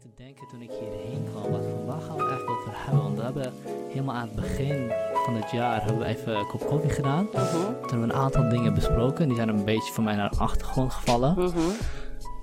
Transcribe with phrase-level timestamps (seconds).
[0.00, 1.50] te denken toen ik hierheen kwam.
[1.50, 3.02] Wat, van waar gaan we het eigenlijk over hebben?
[3.02, 3.52] Want we hebben
[3.88, 4.92] helemaal aan het begin
[5.24, 7.24] van het jaar hebben we even een kop koffie gedaan.
[7.24, 9.26] Mhm, Toen hebben we een aantal dingen besproken.
[9.28, 11.34] Die zijn een beetje voor mij naar de achtergrond gevallen.
[11.38, 11.70] mhm.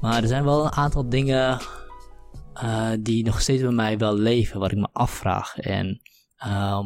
[0.02, 1.60] Maar er zijn wel een aantal dingen
[2.54, 5.58] eh, die nog steeds bij mij wel leven, wat ik me afvraag.
[5.58, 6.02] En
[6.38, 6.86] ehm,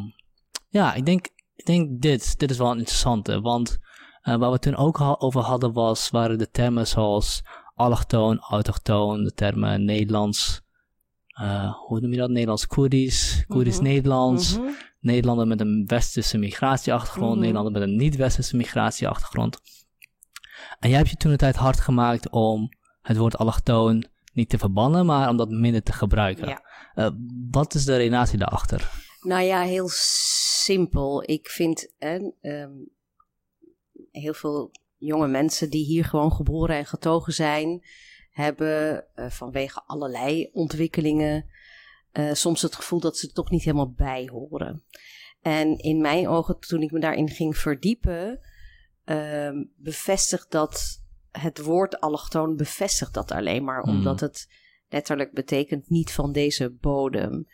[0.68, 3.40] ja, ik denk, ik denk dit, dit is wel een interessante.
[3.40, 3.78] Want
[4.22, 7.42] eh, waar we toen ook over hadden was, waren de termen zoals
[7.74, 10.60] allochtoon, autochtoon, de termen Nederlands,
[11.26, 12.30] eh, hoe noem je dat?
[12.30, 13.84] Nederlands Koerdisch, Koerdisch Mhm.
[13.84, 14.70] Nederlands, Mhm.
[15.00, 17.40] Nederlander met een westerse migratieachtergrond, Mhm.
[17.40, 19.60] Nederlander met een niet-westerse migratieachtergrond.
[20.78, 22.68] En jij hebt je toen de tijd hard gemaakt om
[23.02, 26.48] het woord allochtoon niet te verbannen, maar om dat minder te gebruiken.
[26.48, 26.62] Ja.
[26.94, 27.10] Eh,
[27.50, 28.90] wat is de relatie daarachter?
[29.20, 29.88] Nou ja, heel
[30.64, 31.22] simpel.
[31.30, 32.70] Ik vind hè, ehm,
[34.10, 34.70] heel veel
[35.06, 37.84] jonge mensen die hier gewoon geboren en getogen zijn,
[38.30, 41.46] hebben eh, vanwege allerlei ontwikkelingen
[42.12, 44.84] eh, soms het gevoel dat ze er toch niet helemaal bij horen.
[45.42, 48.40] En in mijn ogen, toen ik me daarin ging verdiepen,
[49.04, 53.96] ehm, bevestigt dat het woord allochtoon bevestigt dat alleen maar, Hmm.
[53.96, 54.48] omdat het
[54.88, 57.46] letterlijk betekent niet van deze bodem.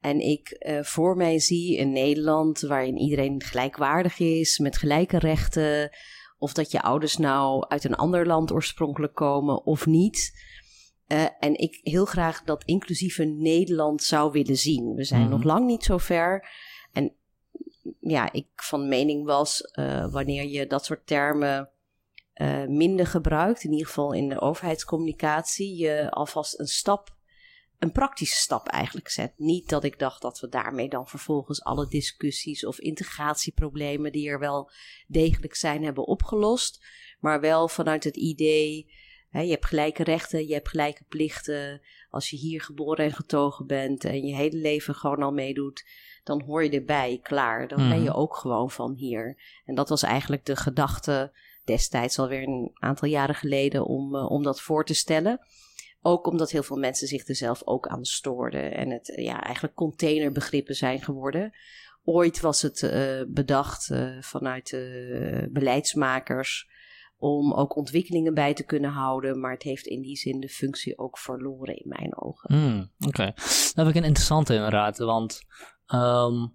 [0.00, 5.90] En ik eh, voor mij zie een Nederland waarin iedereen gelijkwaardig is, met gelijke rechten.
[6.44, 10.42] Of dat je ouders nou uit een ander land oorspronkelijk komen of niet.
[11.06, 14.94] Eh, en ik heel graag dat inclusieve Nederland zou willen zien.
[14.94, 15.30] We zijn Mhm.
[15.30, 16.48] nog lang niet zo ver.
[16.92, 17.12] En
[18.00, 21.68] ja, ik van mening was, eh, wanneer je dat soort termen
[22.34, 27.16] eh, minder gebruikt, in ieder geval in de overheidscommunicatie, je alvast een stap,
[27.84, 29.32] een praktische stap eigenlijk zet.
[29.36, 34.38] Niet dat ik dacht dat we daarmee dan vervolgens alle discussies of integratieproblemen die er
[34.38, 34.70] wel
[35.06, 36.84] degelijk zijn hebben opgelost,
[37.20, 38.92] maar wel vanuit het idee,
[39.28, 41.80] hè, je hebt gelijke rechten, je hebt gelijke plichten.
[42.10, 45.84] Als je hier geboren en getogen bent en je hele leven gewoon al meedoet,
[46.24, 47.68] dan hoor je erbij, klaar.
[47.68, 48.02] Dan ben Mhm.
[48.02, 49.42] je ook gewoon van hier.
[49.64, 54.42] En dat was eigenlijk de gedachte destijds alweer een aantal jaren geleden om, eh, om
[54.42, 55.40] dat voor te stellen.
[56.06, 59.42] Ook omdat heel veel mensen zich er zelf ook aan stoorden en het eh, ja,
[59.42, 61.52] eigenlijk containerbegrippen zijn geworden.
[62.04, 66.68] Ooit was het eh, bedacht eh, vanuit de beleidsmakers
[67.16, 70.98] om ook ontwikkelingen bij te kunnen houden, maar het heeft in die zin de functie
[70.98, 72.54] ook verloren in mijn ogen.
[72.54, 73.32] Hmm, Oké,
[73.74, 75.40] dan heb ik een interessante inderdaad, want
[75.86, 76.46] ehm,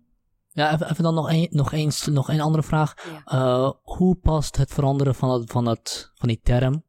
[0.49, 2.93] ja, even, dan nog, een, nog, eens, nog een andere vraag.
[3.25, 3.79] Ja.
[3.81, 6.83] Hoe past het veranderen van, het, van, het, van die term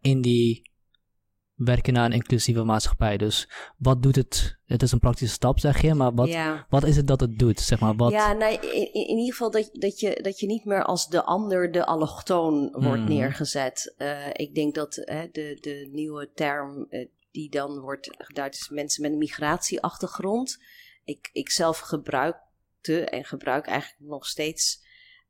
[0.00, 0.67] in die
[1.58, 3.16] werken naar een inclusieve maatschappij?
[3.16, 4.58] Dus wat doet het?
[4.66, 6.66] Het is een praktische stap, zeg je, maar wat, ja.
[6.68, 7.60] wat is het dat het doet?
[7.60, 10.64] Zeg maar, wat, Ja, nee, in, in ieder geval dat, dat, je, dat je niet
[10.64, 13.08] meer als de ander, de allochtoon, wordt Mhm.
[13.08, 13.94] neergezet.
[13.96, 19.02] Eh, ik denk dat de, de nieuwe term eh, die dan wordt geduid is mensen
[19.02, 20.58] met een migratieachtergrond.
[21.04, 24.86] Ik, ik zelf gebruikte en gebruik eigenlijk nog steeds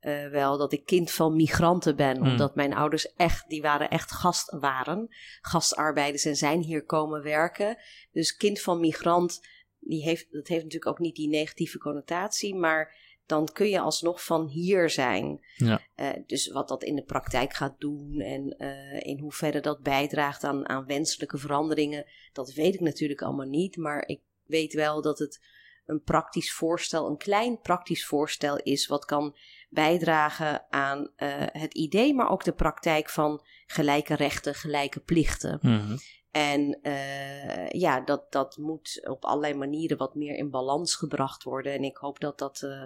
[0.08, 2.18] eh, wel dat ik kind van migranten ben.
[2.18, 2.26] Mm.
[2.26, 5.08] Omdat mijn ouders echt, die waren echt gast, waren
[5.40, 7.76] gastarbeiders en zijn hier komen werken.
[8.12, 9.40] Dus kind van migrant,
[9.78, 12.96] die heeft, dat heeft natuurlijk ook niet die negatieve connotatie, maar
[13.26, 15.40] dan kun je alsnog van hier zijn.
[15.56, 15.80] Ja.
[15.94, 20.44] Eh, dus wat dat in de praktijk gaat doen en eh, in hoeverre dat bijdraagt
[20.44, 23.76] aan, aan wenselijke veranderingen, dat weet ik natuurlijk allemaal niet.
[23.76, 25.40] Maar ik weet wel dat het
[25.88, 29.36] een praktisch voorstel, een klein praktisch voorstel is, wat kan
[29.68, 35.58] bijdragen aan eh, het idee, maar ook de praktijk van gelijke rechten, gelijke plichten.
[35.62, 35.96] Mhm.
[36.30, 41.72] En eh, ja, dat, dat moet op allerlei manieren wat meer in balans gebracht worden.
[41.72, 42.84] En ik hoop dat dat, eh,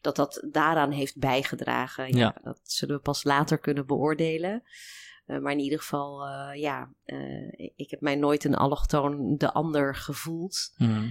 [0.00, 2.06] dat, dat daaraan heeft bijgedragen.
[2.06, 2.34] Ja, Ja.
[2.42, 4.62] Dat zullen we pas later kunnen beoordelen.
[5.26, 9.52] Eh, maar in ieder geval, eh, ja, eh, ik heb mij nooit een allochtoon de
[9.52, 10.74] ander gevoeld.
[10.78, 11.08] Mhm.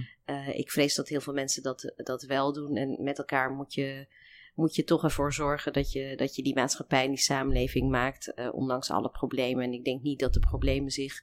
[0.52, 2.76] Ik vrees dat heel veel mensen dat, dat wel doen.
[2.76, 4.06] En met elkaar moet je,
[4.54, 8.34] moet je toch ervoor zorgen dat je, dat je die maatschappij en die samenleving maakt.
[8.52, 9.64] ondanks alle problemen.
[9.64, 11.22] En ik denk niet dat de problemen zich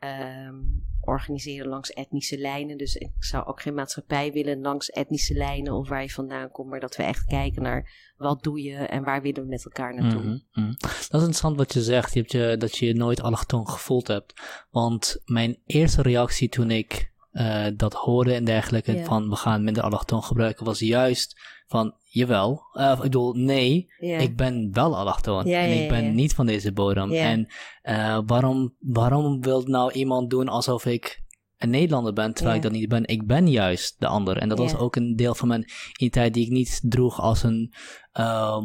[0.00, 0.54] ehm,
[1.00, 2.76] organiseren langs etnische lijnen.
[2.76, 6.70] Dus ik zou ook geen maatschappij willen langs etnische lijnen of waar je vandaan komt.
[6.70, 9.94] Maar dat we echt kijken naar wat doe je en waar willen we met elkaar
[9.94, 10.22] naartoe.
[10.22, 10.72] Mhm, mhm.
[10.80, 14.06] Dat is interessant wat je zegt, je hebt je, dat je je nooit allochtoon gevoeld
[14.06, 14.32] hebt.
[14.70, 19.82] Want mijn eerste reactie toen ik eh, dat hoorde en dergelijke, van we gaan minder
[19.82, 21.40] allochtoon gebruiken, was juist
[21.70, 26.46] van, jawel, Eh, ik bedoel, nee, ik ben wel allochtoon en ik ben niet van
[26.46, 27.12] deze bodem.
[27.12, 27.46] En
[27.82, 31.22] eh, waarom, waarom wil nou iemand doen alsof ik
[31.56, 33.06] een Nederlander ben, terwijl ik dat niet ben?
[33.06, 34.36] Ik ben juist de ander.
[34.36, 37.72] En dat was ook een deel van mijn identiteit die ik niet droeg als een...
[38.12, 38.64] ehm,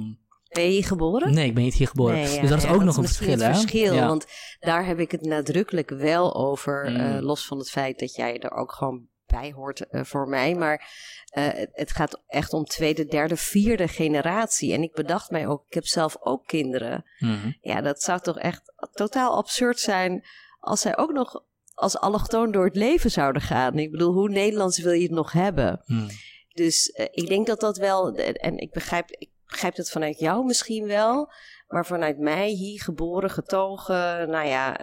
[0.49, 1.33] Ben je hier geboren?
[1.33, 2.15] Nee, ik ben niet hier geboren.
[2.15, 3.53] Nee, ja, dus dat is ja, ook dat nog een verschil, hè?
[3.53, 4.07] verschil, Ja.
[4.07, 4.25] want
[4.59, 6.89] daar heb ik het nadrukkelijk wel over.
[6.89, 6.95] Mm.
[6.95, 9.07] eh, los van het feit dat jij er ook gewoon
[9.39, 10.55] bij hoort eh, voor mij.
[10.55, 10.87] Maar
[11.25, 14.73] eh, het, gaat echt om tweede, derde, vierde generatie.
[14.73, 17.05] En ik bedacht mij ook, ik heb zelf ook kinderen.
[17.19, 17.51] Mhm.
[17.61, 20.25] Ja, dat zou toch echt totaal absurd zijn
[20.59, 21.43] als zij ook nog
[21.73, 23.79] als allochtoon door het leven zouden gaan.
[23.79, 25.81] Ik bedoel, hoe Nederlands wil je het nog hebben?
[25.85, 26.09] Mhm.
[26.53, 30.45] Dus eh, ik denk dat dat wel, en ik begrijp, ik begrijp het vanuit jou
[30.45, 31.31] misschien wel,
[31.67, 34.77] maar vanuit mij hier geboren, getogen, nou ja,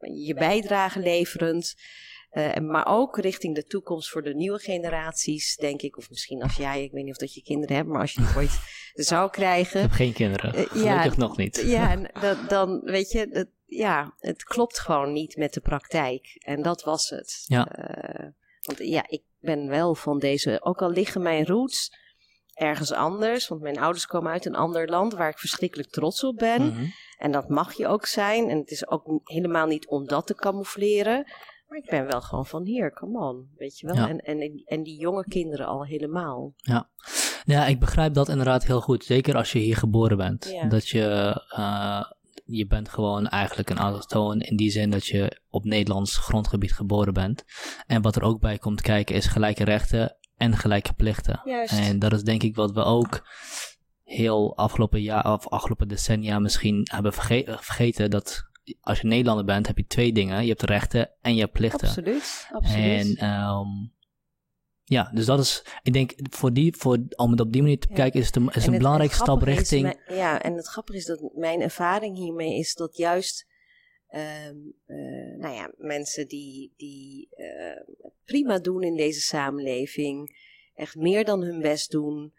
[0.00, 1.74] je bijdrage leverend.
[2.32, 5.96] Eh, maar ook richting de toekomst voor de nieuwe generaties, denk ik.
[5.96, 8.20] Of misschien als jij, ik weet niet of dat je kinderen hebt, maar als je
[8.20, 8.60] die ooit
[9.10, 9.80] zou Ik krijgen.
[9.80, 10.54] heb geen kinderen.
[10.54, 11.62] Eh, ja, Gelukkig nog niet.
[11.64, 16.36] Ja, dat, dan weet je, dat, ja, het klopt gewoon niet met de praktijk.
[16.38, 17.44] En dat was het.
[17.46, 17.68] Ja.
[17.68, 18.26] Eh,
[18.62, 22.00] want ja, ik ben wel van deze, ook al liggen mijn roots
[22.54, 26.36] ergens anders, want mijn ouders komen uit een ander land waar ik verschrikkelijk trots op
[26.36, 26.66] ben.
[26.66, 26.86] Mhm.
[27.18, 28.48] En dat mag je ook zijn.
[28.48, 31.26] En het is ook helemaal niet om dat te camoufleren.
[31.72, 33.96] Maar ik ben wel gewoon van hier, come on, weet je wel.
[33.96, 34.08] Ja.
[34.08, 36.54] En, en, en die jonge kinderen al helemaal.
[37.44, 39.04] Ja, ik begrijp dat inderdaad heel goed.
[39.04, 40.50] Zeker als je hier geboren bent.
[40.52, 40.68] Ja.
[40.68, 42.04] Dat je, eh,
[42.44, 47.12] je bent gewoon eigenlijk een allochtoon in die zin dat je op Nederlands grondgebied geboren
[47.12, 47.44] bent.
[47.86, 51.40] En wat er ook bij komt kijken is gelijke rechten en gelijke plichten.
[51.44, 51.78] Juist.
[51.78, 53.28] En dat is denk ik wat we ook
[54.04, 58.10] heel afgelopen jaar of afgelopen decennia misschien hebben verge- vergeten.
[58.10, 58.50] Dat
[58.80, 60.42] als je Nederlander bent, heb je twee dingen.
[60.42, 61.88] Je hebt rechten en je hebt plichten.
[61.88, 62.84] Absoluut, absoluut.
[63.06, 63.68] En ehm,
[64.84, 67.86] ja, dus dat is, ik denk, voor die, voor, om het op die manier te
[67.88, 67.94] Ja.
[67.94, 69.82] bekijken, is het een, is En een belangrijke stap richting.
[69.82, 73.50] mijn- ja, en het grappige is dat mijn ervaring hiermee is dat juist
[74.08, 74.56] ehm,
[74.86, 77.80] eh, nou ja, mensen die, die eh,
[78.24, 80.36] prima doen in deze samenleving,
[80.74, 82.32] echt meer dan hun best doen,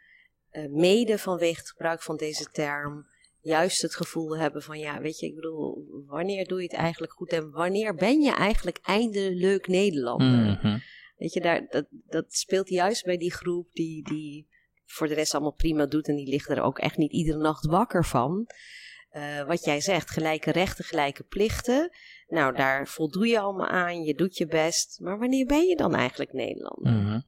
[0.50, 3.06] eh, mede vanwege het gebruik van deze term,
[3.44, 7.13] juist het gevoel hebben van ja, weet je, ik bedoel, wanneer doe je het eigenlijk
[7.13, 10.60] goed en wanneer ben je eigenlijk eindelijk Nederlander?
[10.62, 10.78] Mhm.
[11.18, 14.48] Weet je, daar, dat, dat speelt juist bij die groep die, die
[14.86, 16.07] voor de rest allemaal prima doet.
[16.07, 18.48] En die liggen er ook echt niet iedere nacht wakker van.
[19.10, 21.89] Eh, wat jij zegt, gelijke rechten, gelijke plichten.
[22.28, 25.00] Nou, daar voldoe je allemaal aan, je doet je best.
[25.00, 26.92] Maar wanneer ben je dan eigenlijk Nederlander?
[26.92, 27.19] Mhm.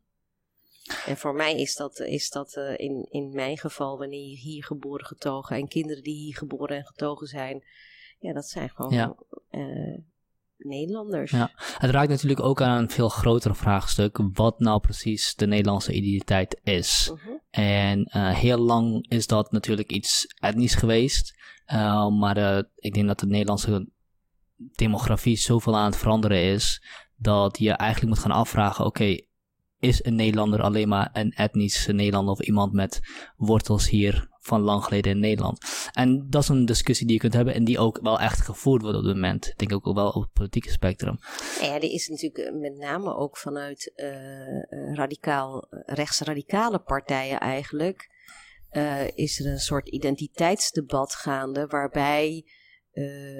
[1.06, 4.64] En voor mij is dat, is dat eh, in, in mijn geval, wanneer je hier
[4.64, 7.64] geboren getogen en kinderen die hier geboren en getogen zijn,
[8.20, 9.16] ja, dat zijn gewoon Ja.
[9.50, 9.98] eh,
[10.58, 11.32] Nederlanders.
[11.32, 11.52] Ja.
[11.78, 14.20] Het raakt natuurlijk ook aan een veel groter vraagstuk.
[14.34, 17.12] Wat nou precies de Nederlandse identiteit is.
[17.14, 17.30] Mhm.
[17.50, 21.34] En eh, heel lang is dat natuurlijk iets etnisch geweest.
[21.66, 23.90] Eh, maar eh, ik denk dat de Nederlandse
[24.56, 26.84] demografie zoveel aan het veranderen is.
[27.16, 29.18] Dat je eigenlijk moet gaan afvragen: oké,
[29.80, 33.00] is een Nederlander alleen maar een etnische Nederlander of iemand met
[33.36, 35.66] wortels hier van lang geleden in Nederland?
[35.92, 38.82] En dat is een discussie die je kunt hebben en die ook wel echt gevoerd
[38.82, 39.48] wordt op dit moment.
[39.48, 41.20] Ik denk ook wel op het politieke spectrum.
[41.60, 47.40] Nou ja, er is natuurlijk eh, met name ook vanuit eh, eh, radicaal, rechtsradicale partijen
[47.40, 48.14] eigenlijk,
[49.16, 52.46] is er een soort identiteitsdebat gaande waarbij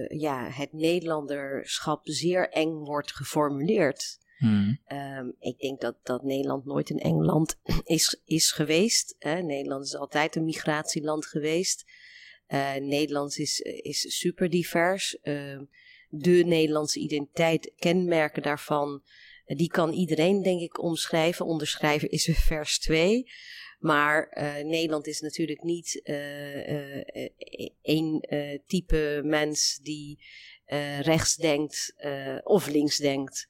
[0.08, 4.20] ja, het Nederlanderschap zeer eng wordt geformuleerd.
[4.38, 4.80] Hmm.
[4.86, 9.16] Ehm, ik denk dat, dat Nederland nooit een eng land is, is geweest.
[9.20, 9.42] Hè.
[9.42, 11.86] Nederland is altijd een migratieland geweest.
[12.48, 15.20] Eh, Nederland is, is super divers.
[15.22, 15.64] Ehm,
[16.10, 19.04] de Nederlandse identiteit, kenmerken daarvan,
[19.46, 21.46] eh, die kan iedereen denk ik omschrijven.
[21.46, 23.32] Onderschrijven is vers 2.
[23.80, 26.02] Maar eh, Nederland is natuurlijk niet
[27.82, 28.28] één
[28.68, 30.20] type mens die
[31.02, 31.96] rechts denkt
[32.44, 33.48] of links denkt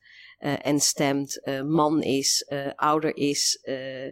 [0.53, 3.59] en stemt, eh, man is, eh, ouder is.
[3.61, 4.11] eh,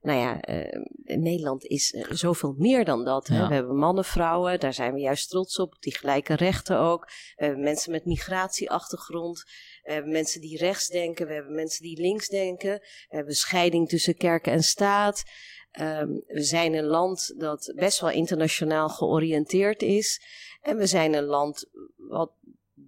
[0.00, 3.26] nou ja, eh, Nederland is eh, zoveel meer dan dat.
[3.26, 3.36] Hè?
[3.36, 3.48] Ja.
[3.48, 5.76] We hebben mannen, vrouwen, daar zijn we juist trots op.
[5.80, 7.04] Die gelijke rechten ook.
[7.36, 9.44] We hebben mensen met migratieachtergrond.
[9.82, 11.26] We hebben mensen die rechts denken.
[11.26, 12.72] We hebben mensen die links denken.
[13.08, 15.22] We hebben scheiding tussen kerk en staat.
[15.70, 20.22] Ehm, we zijn een land dat best wel internationaal georiënteerd is.
[20.62, 21.64] En we zijn een land
[21.96, 22.32] wat,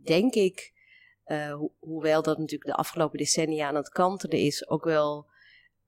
[0.05, 0.73] denk ik,
[1.27, 5.27] eh, ho- hoewel dat natuurlijk de afgelopen decennia aan het kantelen is, ook wel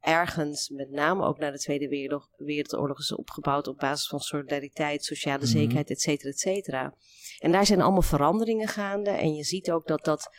[0.00, 5.04] ergens, met name ook na de Tweede Wereldoorlog, Wereldoorlog is opgebouwd op basis van solidariteit,
[5.04, 5.46] sociale Mhm.
[5.46, 6.94] zekerheid, et cetera, et cetera.
[7.38, 9.10] En daar zijn allemaal veranderingen gaande.
[9.10, 10.30] En je ziet ook dat dat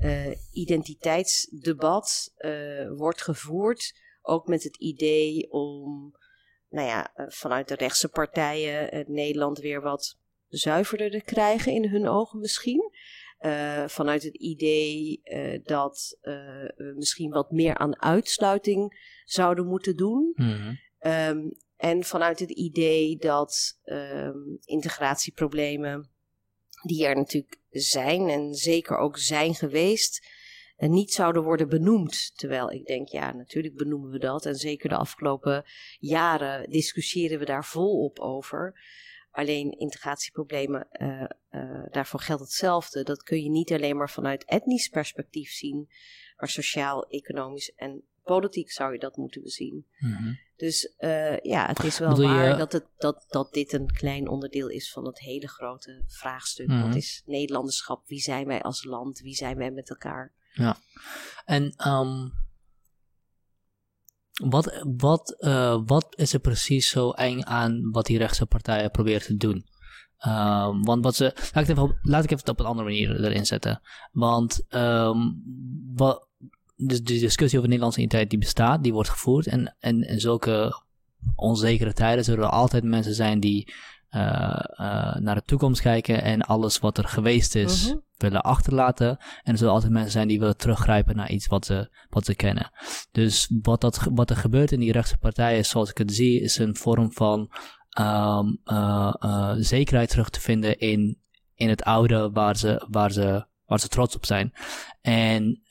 [0.00, 6.12] eh, identiteitsdebat eh, wordt gevoerd, ook met het idee om,
[6.68, 12.08] nou ja, vanuit de rechtse partijen eh, Nederland weer wat zuiverder te krijgen in hun
[12.08, 12.90] ogen misschien.
[13.36, 16.34] Eh, vanuit het idee eh, dat eh,
[16.76, 20.32] we misschien wat meer aan uitsluiting zouden moeten doen.
[20.34, 20.74] Mhm.
[20.98, 26.10] Ehm, En vanuit het idee dat ehm, integratieproblemen,
[26.82, 30.26] die er natuurlijk zijn en zeker ook zijn geweest,
[30.76, 32.32] niet zouden worden benoemd.
[32.36, 34.46] Terwijl ik denk, ja, natuurlijk benoemen we dat.
[34.46, 35.64] En zeker de afgelopen
[35.98, 38.80] jaren discussiëren we daar volop over.
[39.36, 43.02] Alleen integratieproblemen, uh, uh, daarvoor geldt hetzelfde.
[43.02, 45.88] Dat kun je niet alleen maar vanuit etnisch perspectief zien,
[46.36, 49.86] maar sociaal, economisch en politiek zou je dat moeten bezien.
[49.98, 50.38] Mm -hmm.
[50.56, 52.56] Dus uh, ja, het is wel Bedoel waar je...
[52.56, 56.66] dat, het, dat, dat dit een klein onderdeel is van het hele grote vraagstuk.
[56.66, 56.86] Mm -hmm.
[56.86, 58.06] Wat is Nederlanderschap?
[58.06, 59.20] Wie zijn wij als land?
[59.20, 60.32] Wie zijn wij met elkaar?
[60.52, 60.76] Ja,
[61.44, 62.32] en um,
[64.44, 69.22] wat, wat, uh, wat is er precies zo eng aan wat die rechtse partijen proberen
[69.22, 69.66] te doen?
[70.26, 71.34] Um, want wat ze.
[71.52, 73.80] Laat ik, even, laat ik het op een andere manier erin zetten.
[74.12, 75.42] Want um,
[75.94, 76.28] wat,
[76.74, 79.46] de, de discussie over de Nederlandse identiteit die bestaat, die wordt gevoerd.
[79.46, 80.82] En, en in zulke
[81.34, 83.74] onzekere tijden zullen er altijd mensen zijn die
[84.16, 84.22] uh,
[84.80, 88.00] uh, naar de toekomst kijken en alles wat er geweest is uh -huh.
[88.16, 89.08] willen achterlaten.
[89.42, 92.34] En er zullen altijd mensen zijn die willen teruggrijpen naar iets wat ze, wat ze
[92.34, 92.70] kennen.
[93.12, 96.58] Dus wat, dat, wat er gebeurt in die rechtse partijen, zoals ik het zie, is
[96.58, 97.50] een vorm van
[98.00, 98.60] um,
[99.62, 101.20] zekerheid terug te vinden in,
[101.54, 104.52] in het oude waar ze, waar, ze, waar ze trots op zijn.
[105.00, 105.62] En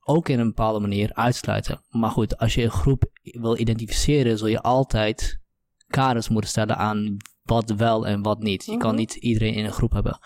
[0.00, 1.80] ook in een bepaalde manier uitsluiten.
[1.88, 5.40] Maar goed, als je een groep wil identificeren, zul je altijd
[5.86, 8.64] kaders moeten stellen aan wat wel en wat niet.
[8.64, 8.86] Je mm -hmm.
[8.86, 10.18] kan niet iedereen in een groep hebben.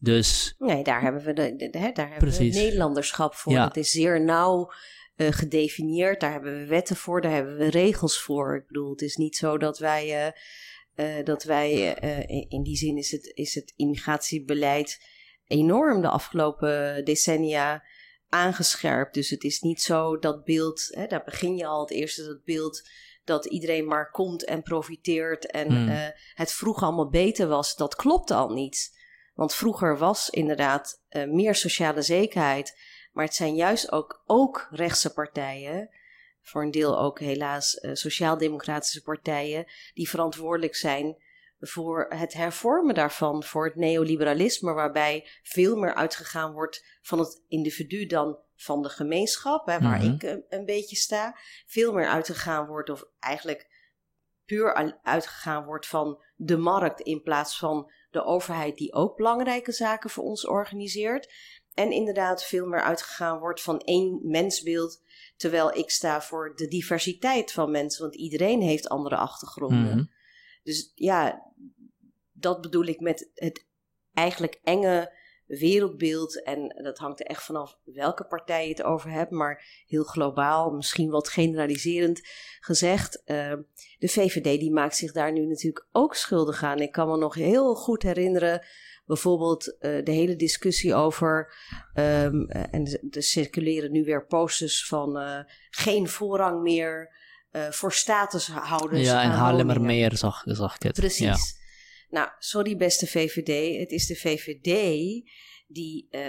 [0.00, 0.54] Dus.
[0.58, 3.52] Nee, daar hebben we, de, de, de daar hebben we Nederlanderschap voor.
[3.52, 3.64] Ja.
[3.64, 4.72] Het is zeer nauw
[5.16, 6.20] uh, gedefinieerd.
[6.20, 8.56] Daar hebben we wetten voor, daar hebben we regels voor.
[8.56, 10.26] Ik bedoel, het is niet zo dat wij.
[10.26, 10.32] Uh,
[10.96, 11.72] uh, dat wij
[12.26, 15.00] in, in die zin is het, is het immigratiebeleid
[15.46, 17.84] enorm de afgelopen decennia
[18.28, 19.14] aangescherpt.
[19.14, 22.44] Dus het is niet zo dat beeld, hè, daar begin je al het eerste, dat
[22.44, 22.88] beeld
[23.24, 25.88] dat iedereen maar komt en profiteert en mm.
[25.88, 29.02] uh, het vroeger allemaal beter was, dat klopt al niet.
[29.34, 32.78] Want vroeger was inderdaad uh, meer sociale zekerheid,
[33.12, 35.90] maar het zijn juist ook, ook rechtse partijen,
[36.42, 39.64] voor een deel ook helaas uh, sociaal-democratische partijen,
[39.94, 41.22] die verantwoordelijk zijn
[41.66, 48.06] voor het hervormen daarvan, voor het neoliberalisme, waarbij veel meer uitgegaan wordt van het individu
[48.06, 50.14] dan van de gemeenschap, hè, waar mm -hmm.
[50.14, 51.36] ik een, een, beetje sta.
[51.66, 53.72] Veel meer uitgegaan wordt, of eigenlijk
[54.44, 60.10] puur uitgegaan wordt van de markt in plaats van de overheid die ook belangrijke zaken
[60.10, 61.32] voor ons organiseert.
[61.74, 65.02] En inderdaad veel meer uitgegaan wordt van één mensbeeld,
[65.36, 69.78] terwijl ik sta voor de diversiteit van mensen, want iedereen heeft andere achtergronden.
[69.78, 70.10] Mm -hmm.
[70.62, 71.52] Dus ja,
[72.32, 73.66] dat bedoel ik met het
[74.12, 76.42] eigenlijk enge wereldbeeld.
[76.42, 79.30] En dat hangt er echt vanaf welke partij je het over hebt.
[79.30, 82.20] Maar heel globaal, misschien wat generaliserend
[82.60, 83.22] gezegd.
[83.26, 83.52] Uh,
[83.98, 86.78] de VVD die maakt zich daar nu natuurlijk ook schuldig aan.
[86.78, 88.66] Ik kan me nog heel goed herinneren.
[89.06, 91.54] Bijvoorbeeld uh, de hele discussie over.
[91.94, 95.38] Um, en er circuleren nu weer posters van uh,
[95.70, 97.22] geen voorrang meer.
[97.52, 99.06] Uh, voor statushouders.
[99.06, 100.92] Ja, en Haarlemmermeer zag, zag ik het.
[100.92, 101.26] Precies.
[101.26, 101.62] Ja.
[102.14, 103.78] Nou, sorry beste VVD.
[103.78, 104.68] Het is de VVD
[105.66, 106.20] die uh,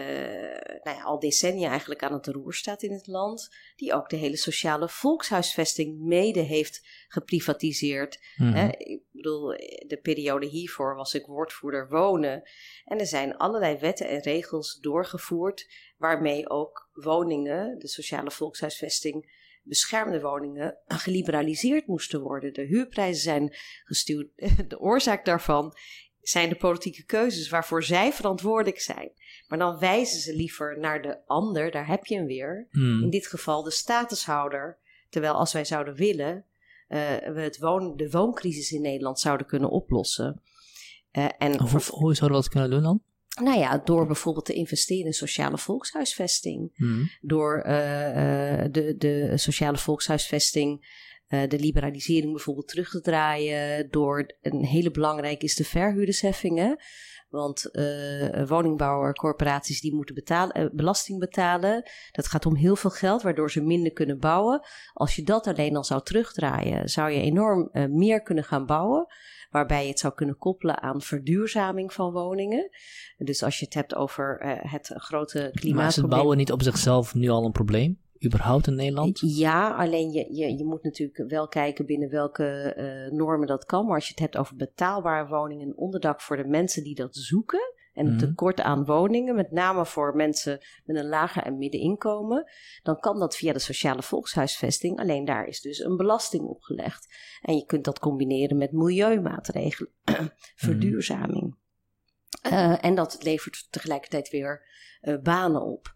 [0.83, 3.49] nou ja, al decennia eigenlijk aan het roer staat in het land.
[3.75, 8.19] Die ook de hele sociale volkshuisvesting mede heeft geprivatiseerd.
[8.35, 8.55] Mm -hmm.
[8.55, 8.69] Hè?
[8.77, 9.47] Ik bedoel,
[9.87, 12.49] de periode hiervoor was ik woordvoerder wonen.
[12.85, 20.21] En er zijn allerlei wetten en regels doorgevoerd waarmee ook woningen, de sociale volkshuisvesting beschermde
[20.21, 22.53] woningen geliberaliseerd moesten worden.
[22.53, 24.29] De huurprijzen zijn gestuurd.
[24.69, 25.73] De oorzaak daarvan
[26.21, 29.11] zijn de politieke keuzes waarvoor zij verantwoordelijk zijn.
[29.47, 32.67] Maar dan wijzen ze liever naar de ander, daar heb je hem weer.
[32.71, 33.03] Hmm.
[33.03, 34.77] In dit geval de statushouder.
[35.09, 36.99] Terwijl als wij zouden willen, uh,
[37.33, 40.41] we het woon, de wooncrisis in Nederland zouden kunnen oplossen.
[41.11, 43.01] Uh, en hoe, hoe zouden we dat kunnen doen dan?
[43.41, 46.71] Nou ja, door bijvoorbeeld te investeren in sociale volkshuisvesting.
[46.75, 47.09] Hmm.
[47.21, 47.63] Door uh,
[48.71, 50.87] de, de sociale volkshuisvesting,
[51.29, 53.89] uh, de liberalisering bijvoorbeeld terug te draaien.
[53.89, 56.77] Door een hele belangrijke is de verhuurdersheffingen.
[57.29, 61.89] Want uh, woningbouwercorporaties die moeten betalen, belasting betalen.
[62.11, 64.61] Dat gaat om heel veel geld, waardoor ze minder kunnen bouwen.
[64.93, 69.07] Als je dat alleen al zou terugdraaien, zou je enorm meer kunnen gaan bouwen
[69.55, 72.69] waarbij je het zou kunnen koppelen aan verduurzaming van woningen.
[73.17, 75.75] Dus als je het hebt over uh, het grote klimaatprobleem.
[75.75, 78.03] Maar is het bouwen niet op zichzelf nu al een probleem?
[78.25, 79.19] überhaupt in Nederland?
[79.25, 83.85] Ja, alleen je, je, je moet natuurlijk wel kijken binnen welke uh, normen dat kan.
[83.85, 87.15] Maar als je het hebt over betaalbare woningen en onderdak voor de mensen die dat
[87.15, 88.17] zoeken, en Mhm.
[88.17, 92.51] tekort aan woningen, met name voor mensen met een lager en middeninkomen,
[92.83, 94.99] dan kan dat via de sociale volkshuisvesting.
[94.99, 97.15] Alleen daar is dus een belasting opgelegd.
[97.41, 99.91] En je kunt dat combineren met milieumaatregelen,
[100.55, 101.55] verduurzaming.
[102.41, 105.93] Eh, en dat levert tegelijkertijd weer eh, banen op.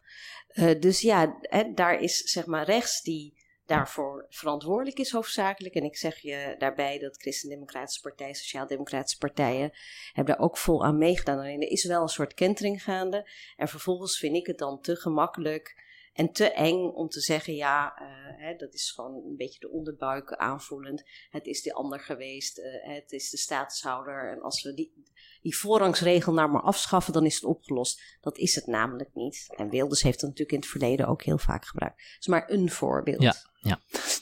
[0.48, 3.39] Eh, dus ja, hè, daar is zeg maar rechts die
[3.70, 5.76] daarvoor verantwoordelijk is hoofdzakelijk.
[5.76, 9.72] En ik zeg je daarbij dat Christen-Democratische Partij, Sociaal-Democratische partijen
[10.14, 11.38] hebben daar ook vol aan meegedaan.
[11.38, 13.30] Alleen er is wel een soort kentering gaande.
[13.58, 17.96] En vervolgens vind ik het dan te gemakkelijk en te eng om te zeggen, ja,
[17.98, 18.08] eh,
[18.38, 21.04] hè, dat is gewoon een beetje de onderbuik aanvoelend.
[21.30, 24.32] Het is de ander geweest, eh, het is de statushouder.
[24.32, 25.04] En als we die,
[25.42, 28.18] die voorrangsregel nou maar afschaffen, dan is het opgelost.
[28.22, 29.54] Dat is het namelijk niet.
[29.56, 32.02] En Wilders heeft het natuurlijk in het verleden ook heel vaak gebruikt.
[32.02, 33.49] Het is maar een voorbeeld.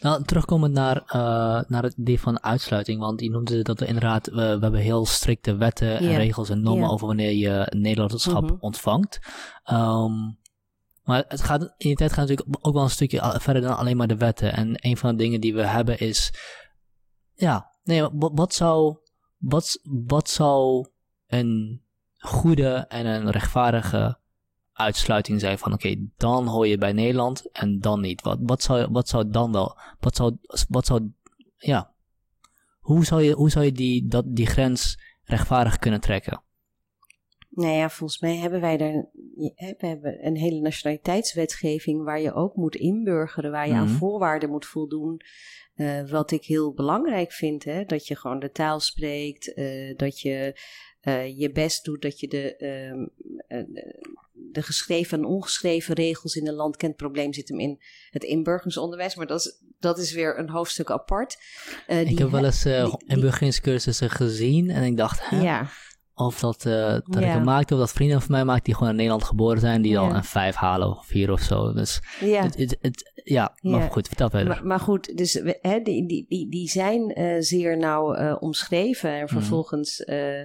[0.02, 4.28] Nou, terugkomend naar, eh, naar het idee van uitsluiting, want je noemde dat we inderdaad,
[4.28, 6.18] we, we hebben heel strikte wetten en Ja.
[6.18, 6.90] regels en normen Ja.
[6.90, 8.56] over wanneer je een Nederlandschap Mhm.
[8.60, 9.20] ontvangt.
[9.64, 10.14] Ehm,
[11.04, 13.98] maar het gaat, in die tijd gaat natuurlijk ook wel een stukje verder dan alleen
[13.98, 14.54] maar de wetten.
[14.54, 16.34] En een van de dingen die we hebben is,
[17.34, 18.98] ja, nee, wat, wat zou,
[19.38, 20.88] wat, wat zou
[21.28, 21.82] een
[22.18, 24.20] goede en een rechtvaardige
[24.78, 28.22] uitsluiting zijn van oké, dan hoor je bij Nederland en dan niet.
[28.22, 30.38] Wat, wat, zou, wat zou dan wel, wat zou,
[30.70, 31.12] wat zou,
[31.58, 31.94] ja,
[32.80, 36.42] hoe zou je, hoe zou je die, dat, die grens rechtvaardig kunnen trekken?
[37.50, 42.56] Nou ja, volgens mij hebben wij daar we hebben een hele nationaliteitswetgeving waar je ook
[42.56, 43.96] moet inburgeren, waar je aan Mhm.
[43.98, 45.22] voorwaarden moet voldoen.
[45.76, 50.20] Eh, wat ik heel belangrijk vind, hè, dat je gewoon de taal spreekt, eh, dat
[50.22, 50.60] je
[51.02, 53.06] eh, je best doet, dat je de, ehm,
[53.48, 53.64] eh,
[54.52, 56.92] de- geschreven en ongeschreven regels in een land kent.
[56.92, 60.92] Het probleem zit hem in het inburgeringsonderwijs, maar dat is, dat is weer een hoofdstuk
[60.92, 61.38] apart.
[61.88, 65.68] Eh, ik die heb wel eens uh, inburgeringscursussen gezien en ik dacht, hè, Ja,
[66.14, 68.90] of dat, eh dat ik hem maakte, of dat vrienden van mij maakten die gewoon
[68.90, 70.00] in Nederland geboren zijn, die Ja.
[70.00, 71.74] al een vijf halen of vier of zo.
[71.74, 72.44] Dus ja.
[72.44, 74.48] het, het, het- ja, maar goed, vertel verder.
[74.48, 77.14] Maar, maar goed, dus we- hè, die, die, die, die zijn
[77.44, 79.12] zeer nauw omschreven.
[79.12, 80.42] En vervolgens eh,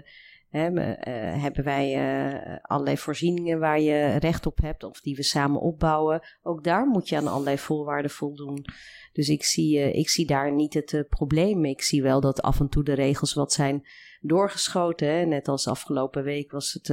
[0.53, 5.61] eh, hebben wij eh, allerlei voorzieningen waar je recht op hebt, of die we samen
[5.61, 6.21] opbouwen.
[6.43, 8.65] Ook daar moet je aan allerlei voorwaarden voldoen.
[9.13, 11.65] Dus ik zie, eh, ik zie daar niet het probleem.
[11.65, 13.87] Ik zie wel dat af en toe de regels wat zijn
[14.21, 15.09] doorgeschoten.
[15.09, 15.25] Hè.
[15.25, 16.87] Net als afgelopen week was het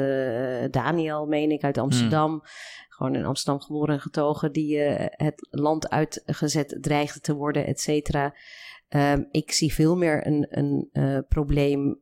[0.73, 2.41] Daniel, meen ik, uit Amsterdam.
[2.89, 4.79] Gewoon in Amsterdam geboren en getogen, die
[5.09, 8.35] het land uitgezet dreigde te worden, et cetera.
[8.87, 11.99] Ehm, ik zie veel meer een, een probleem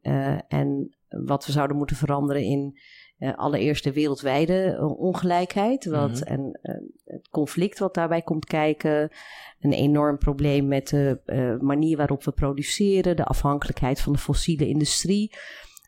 [0.48, 2.78] en wat we zouden moeten veranderen in
[3.18, 5.86] eh, allereerst de wereldwijde eh, ongelijkheid.
[5.86, 6.24] Wat, Mhm.
[6.24, 9.10] En eh, het conflict wat daarbij komt kijken.
[9.60, 15.36] Een enorm probleem met de manier waarop we produceren, de afhankelijkheid van de fossiele industrie.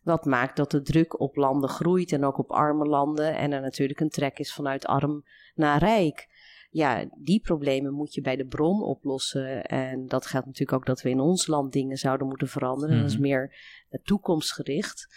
[0.03, 3.35] Wat maakt dat de druk op landen groeit en ook op arme landen.
[3.35, 5.23] En er natuurlijk een trek is vanuit arm
[5.55, 6.27] naar rijk.
[6.71, 9.63] Ja, die problemen moet je bij de bron oplossen.
[9.65, 12.97] En dat geldt natuurlijk ook dat we in ons land dingen zouden moeten veranderen.
[12.97, 13.21] Dat is Mhm.
[13.21, 13.55] meer
[13.89, 15.07] eh, toekomstgericht.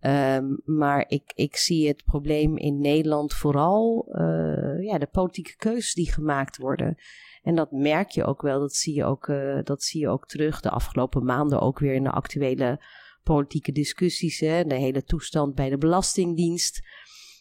[0.00, 5.94] Ehm, maar ik, ik zie het probleem in Nederland vooral eh, ja, de politieke keuzes
[5.94, 6.96] die gemaakt worden.
[7.42, 10.26] En dat merk je ook wel, dat zie je ook, eh, dat zie je ook
[10.26, 12.80] terug de afgelopen maanden ook weer in de actuele
[13.22, 14.40] politieke discussies.
[14.40, 14.64] Hè?
[14.64, 16.80] De hele toestand bij de Belastingdienst.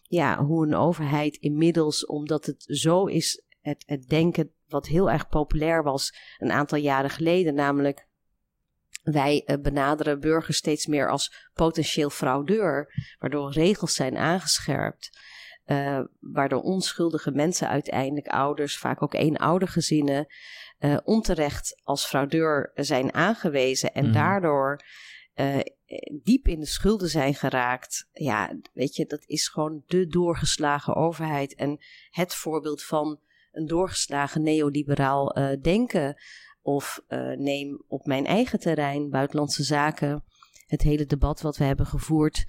[0.09, 5.27] Ja, hoe een overheid inmiddels, omdat het zo is, het, het denken wat heel erg
[5.27, 8.05] populair was een aantal jaren geleden, namelijk
[9.03, 15.09] wij eh, benaderen burgers steeds meer als potentieel fraudeur, waardoor regels zijn aangescherpt.
[15.67, 20.25] eh, waardoor onschuldige mensen uiteindelijk, ouders, vaak ook eenoudergezinnen,
[20.77, 24.13] eh onterecht als fraudeur zijn aangewezen en Mhm.
[24.13, 24.79] daardoor
[26.23, 28.07] diep in de schulden zijn geraakt.
[28.11, 31.77] Ja, weet je, dat is gewoon de doorgeslagen overheid en
[32.09, 33.19] het voorbeeld van
[33.57, 36.15] een doorgeslagen neoliberaal eh, denken.
[36.61, 40.23] Of eh, neem op mijn eigen terrein, buitenlandse zaken,
[40.65, 42.45] het hele debat wat we hebben gevoerd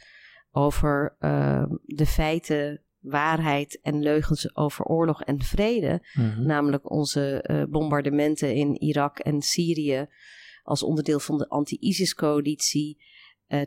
[0.50, 6.02] over eh, de feiten, waarheid en leugens over oorlog en vrede.
[6.14, 6.42] Mhm.
[6.42, 10.06] Namelijk onze bombardementen in Irak en Syrië
[10.62, 13.02] als onderdeel van de anti-ISIS-coalitie.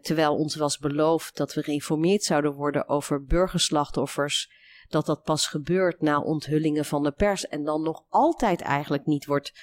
[0.02, 4.52] Terwijl ons was beloofd dat we geïnformeerd zouden worden over burgerslachtoffers.
[4.92, 7.48] Dat dat pas gebeurt na onthullingen van de pers.
[7.48, 9.54] En dan nog altijd eigenlijk niet wordt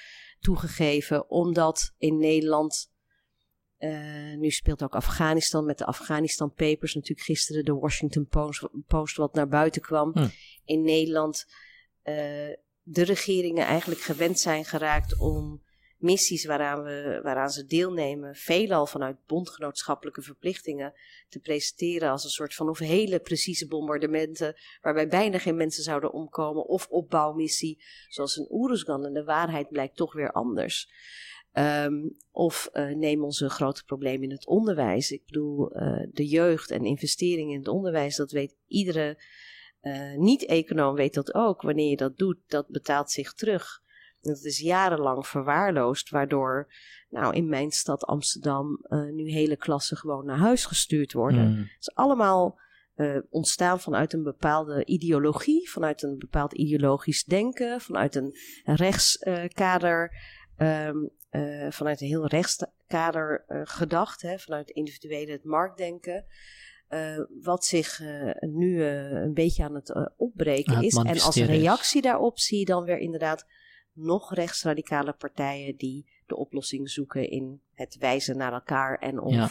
[0.41, 2.91] toegegeven, omdat in Nederland.
[3.77, 6.95] eh, nu speelt ook Afghanistan met de Afghanistan Papers.
[6.95, 10.11] Natuurlijk gisteren de Washington Post, Post wat naar buiten kwam.
[10.13, 10.29] Hm.
[10.65, 11.47] In Nederland
[12.03, 12.15] eh,
[12.83, 15.63] de regeringen eigenlijk gewend zijn geraakt om
[15.99, 20.95] missies waaraan, we, waaraan ze deelnemen, veelal vanuit bondgenootschappelijke verplichtingen,
[21.29, 26.13] te presenteren als een soort van of hele precieze bombardementen, waarbij bijna geen mensen zouden
[26.13, 29.05] omkomen, of opbouwmissie, zoals een Oeruzgan.
[29.05, 30.91] En de waarheid blijkt toch weer anders.
[31.53, 35.11] Ehm, of uh, neem onze grote problemen in het onderwijs.
[35.11, 39.23] Ik bedoel, uh, de jeugd en investeringen in het onderwijs, dat weet iedere
[39.83, 41.63] uh, niet-econoom weet dat ook.
[41.63, 43.83] Wanneer je dat doet, dat betaalt zich terug.
[44.21, 46.73] Dat is jarenlang verwaarloosd, waardoor
[47.09, 51.49] nou, in mijn stad Amsterdam uh, nu hele klassen gewoon naar huis gestuurd worden.
[51.49, 51.57] Mm.
[51.57, 52.59] Het is allemaal
[52.97, 60.13] uh, ontstaan vanuit een bepaalde ideologie, vanuit een bepaald ideologisch denken, vanuit een rechtskader,
[60.57, 61.11] um,
[61.71, 66.25] vanuit een heel rechtskader gedacht, hè, vanuit individuele het marktdenken.
[66.91, 70.95] Uh, wat zich uh, nu uh, een beetje aan het opbreken is.
[70.95, 73.47] En als reactie daarop zie je dan weer inderdaad
[73.99, 79.51] nog rechtsradicale partijen die de oplossing zoeken in het wijzen naar elkaar en of ja.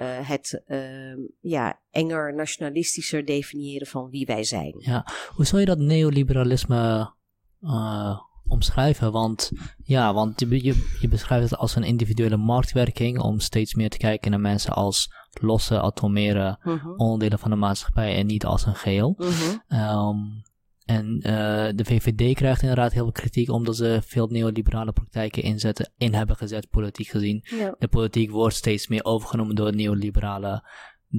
[0.00, 4.74] Uh, het uh, ja, enger nationalistischer definiëren van wie wij zijn.
[4.78, 7.12] Ja, hoe zou je dat neoliberalisme
[7.60, 9.12] uh, omschrijven?
[9.12, 9.50] Want
[9.84, 13.98] ja, want je, je, je, beschrijft het als een individuele marktwerking om steeds meer te
[13.98, 16.98] kijken naar mensen als losse, atomere -huh.
[16.98, 19.14] onderdelen van de maatschappij en niet als een geheel.
[19.18, 20.08] -huh.
[20.08, 20.42] Um,
[20.84, 25.92] en uh, de VVD krijgt inderdaad heel veel kritiek omdat ze veel neoliberale praktijken inzetten,
[25.96, 27.40] in hebben gezet, politiek gezien.
[27.44, 27.74] Ja.
[27.78, 30.68] De politiek wordt steeds meer overgenomen door het neoliberale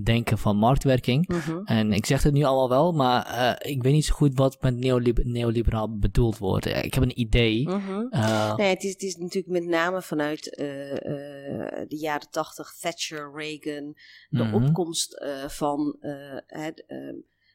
[0.03, 1.27] denken van marktwerking.
[1.27, 1.61] -huh.
[1.65, 3.27] En ik zeg het nu allemaal wel, maar
[3.63, 6.65] uh, ik weet niet zo goed wat met neolib neoliberaal bedoeld wordt.
[6.65, 7.67] Ik heb een idee.
[7.69, 10.65] Uh, nee, het is, het is natuurlijk met name vanuit uh,
[11.87, 13.95] de jaren tachtig, Thatcher, Reagan,
[14.29, 14.53] de -huh.
[14.53, 15.97] opkomst van
[16.47, 16.85] het,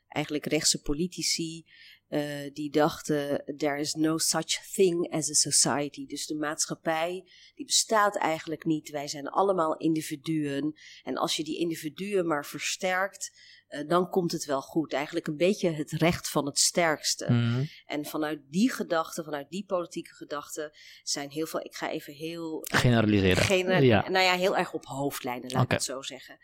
[0.08, 1.64] eigenlijk rechtse politici.
[2.10, 6.06] Uh, die dachten, there is no such thing as a society.
[6.06, 8.90] Dus de maatschappij, die bestaat eigenlijk niet.
[8.90, 10.74] Wij zijn allemaal individuen.
[11.02, 13.32] En als je die individuen maar versterkt,
[13.70, 14.92] uh, dan komt het wel goed.
[14.92, 17.26] Eigenlijk een beetje het recht van het sterkste.
[17.32, 17.68] Mm -hmm.
[17.86, 20.70] En vanuit die gedachten, vanuit die politieke gedachten,
[21.02, 22.58] zijn heel veel, ik ga even heel...
[22.62, 23.42] Generaliseren.
[23.42, 24.08] Gener ja.
[24.08, 25.64] Nou ja, heel erg op hoofdlijnen, laat okay.
[25.64, 26.38] ik het zo zeggen.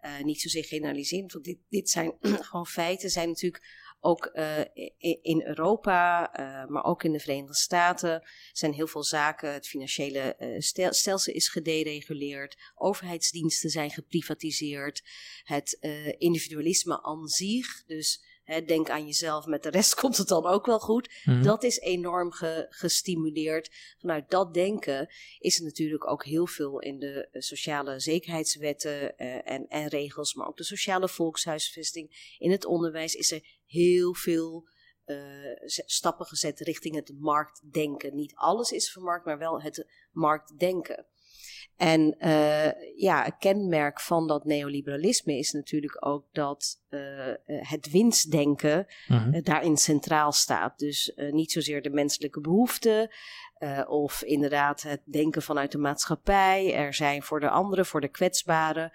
[0.00, 2.12] Uh, niet zozeer generaliseren, want dit, dit zijn
[2.48, 4.58] gewoon feiten, zijn natuurlijk ook uh,
[5.22, 9.52] in Europa, uh, maar ook in de Verenigde Staten zijn heel veel zaken.
[9.52, 12.56] Het financiële uh, stel stelsel is gedereguleerd.
[12.74, 15.02] Overheidsdiensten zijn geprivatiseerd.
[15.42, 15.76] Het
[16.18, 20.66] individualisme aan zich, dus hè, denk aan jezelf, met de rest komt het dan ook
[20.66, 21.08] wel goed.
[21.24, 21.42] Mm -hmm.
[21.42, 23.70] Dat is enorm ge gestimuleerd.
[23.98, 29.88] Vanuit dat denken is er natuurlijk ook heel veel in de sociale zekerheidswetten en, en
[29.88, 32.36] regels, maar ook de sociale volkshuisvesting.
[32.38, 34.68] In het onderwijs is er heel veel
[35.06, 35.16] uh,
[35.86, 38.14] stappen gezet richting het marktdenken.
[38.14, 41.06] Niet alles is vermarkt, maar wel het marktdenken.
[41.76, 48.86] En uh, ja, een kenmerk van dat neoliberalisme is natuurlijk ook dat uh, het winstdenken
[49.08, 49.42] uh -huh.
[49.44, 50.78] daarin centraal staat.
[50.78, 53.10] Dus niet zozeer de menselijke behoeften,
[53.86, 56.74] of inderdaad het denken vanuit de maatschappij.
[56.74, 58.92] Er zijn voor de anderen, voor de kwetsbaren.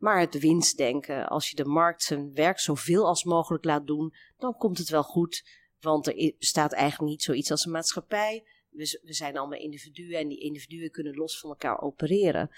[0.00, 4.56] Maar het winstdenken, als je de markt zijn werk zoveel als mogelijk laat doen, dan
[4.56, 5.44] komt het wel goed.
[5.80, 8.44] Want er bestaat eigenlijk niet zoiets als een maatschappij.
[8.70, 12.50] We, we zijn allemaal individuen en die individuen kunnen los van elkaar opereren.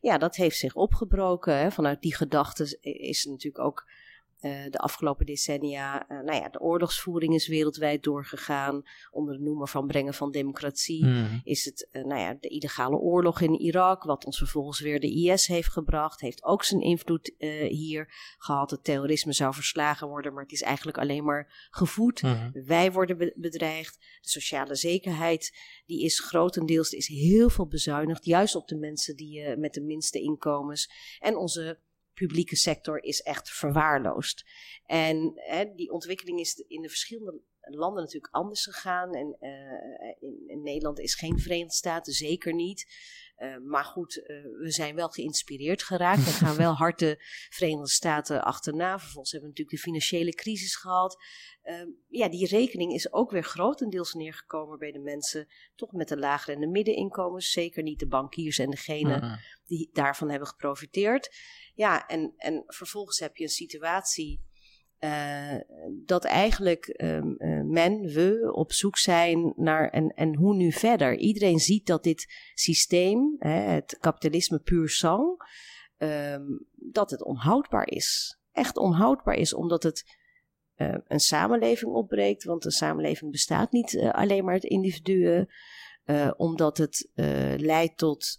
[0.00, 1.58] Ja, dat heeft zich opgebroken.
[1.58, 1.70] Hè.
[1.70, 3.88] Vanuit die gedachte is natuurlijk ook
[4.40, 8.82] de afgelopen decennia, uh, nou ja, de oorlogsvoering is wereldwijd doorgegaan.
[9.10, 11.40] Onder de noemer van brengen van democratie mm.
[11.44, 15.10] is het, uh, nou ja, de illegale oorlog in Irak, wat ons vervolgens weer de
[15.10, 17.34] IS heeft gebracht, heeft ook zijn invloed
[17.68, 18.70] hier gehad.
[18.70, 22.22] Het terrorisme zou verslagen worden, maar het is eigenlijk alleen maar gevoed.
[22.22, 22.50] Mm.
[22.52, 23.98] Wij worden be bedreigd.
[24.20, 29.56] De sociale zekerheid, die is grotendeels, is heel veel bezuinigd, juist op de mensen die
[29.56, 30.90] met de minste inkomens.
[31.18, 31.78] En onze
[32.16, 34.44] publieke sector is echt verwaarloosd.
[34.86, 39.14] En hè, die ontwikkeling is in de verschillende landen natuurlijk anders gegaan.
[39.14, 39.36] En
[40.20, 42.86] in, in, Nederland is geen Verenigde Staten, zeker niet.
[43.38, 44.26] Uh, maar goed, uh,
[44.58, 46.24] we zijn wel geïnspireerd geraakt.
[46.24, 47.16] We gaan wel hard de
[47.50, 48.98] Verenigde Staten achterna.
[48.98, 51.16] Vervolgens hebben we natuurlijk de financiële crisis gehad.
[52.08, 55.46] ja, die rekening is ook weer grotendeels neergekomen bij de mensen.
[55.74, 57.50] Toch met de lagere en de middeninkomens.
[57.50, 59.38] Zeker niet de bankiers en degenen -huh.
[59.64, 61.34] die daarvan hebben geprofiteerd.
[61.74, 64.45] Ja, en, en vervolgens heb je een situatie
[65.00, 65.54] uh,
[66.04, 71.16] dat eigenlijk um, uh, men, we, op zoek zijn naar en, en hoe nu verder.
[71.16, 75.42] Iedereen ziet dat dit systeem, hè, het kapitalisme puur sang,
[75.98, 78.38] um, dat het onhoudbaar is.
[78.52, 80.04] Echt onhoudbaar is, omdat het
[80.76, 82.44] uh, een samenleving opbreekt.
[82.44, 85.48] Want een samenleving bestaat niet alleen maar uit individuen.
[86.36, 87.08] omdat het
[87.56, 88.38] leidt tot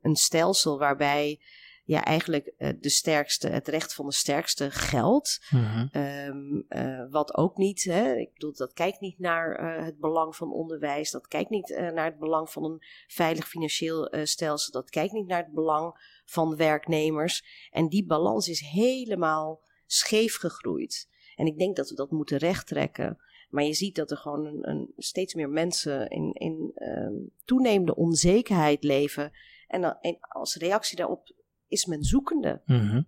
[0.00, 1.40] een stelsel waarbij
[1.88, 5.46] ja, eigenlijk uh, de sterkste, het recht van de sterkste geldt.
[5.50, 6.66] Mm
[7.10, 11.10] wat ook niet, hè, ik bedoel, dat kijkt niet naar uh, het belang van onderwijs,
[11.10, 15.42] dat kijkt niet naar het belang van een veilig financieel stelsel, dat kijkt niet naar
[15.42, 17.68] het belang van werknemers.
[17.70, 21.08] En die balans is helemaal scheef gegroeid.
[21.36, 23.18] En ik denk dat we dat moeten rechttrekken.
[23.48, 27.94] Maar je ziet dat er gewoon een, een steeds meer mensen in, in uh, toenemende
[27.94, 29.32] onzekerheid leven.
[29.66, 31.36] En, en, als reactie daarop
[31.68, 32.62] is men zoekende.
[32.64, 33.02] Mhm.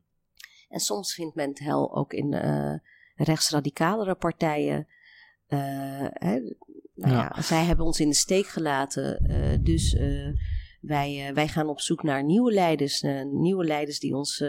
[0.69, 2.75] En soms vindt men het hel ook in uh,
[3.15, 4.87] rechtsradicalere partijen.
[5.49, 5.59] Uh,
[6.09, 6.39] hè,
[6.95, 7.33] nou ja.
[7.35, 7.43] ja.
[7.43, 9.31] zij hebben ons in de steek gelaten.
[9.31, 9.97] Uh, dus
[10.81, 13.03] wij, wij gaan op zoek naar nieuwe leiders.
[13.31, 14.45] nieuwe leiders die ons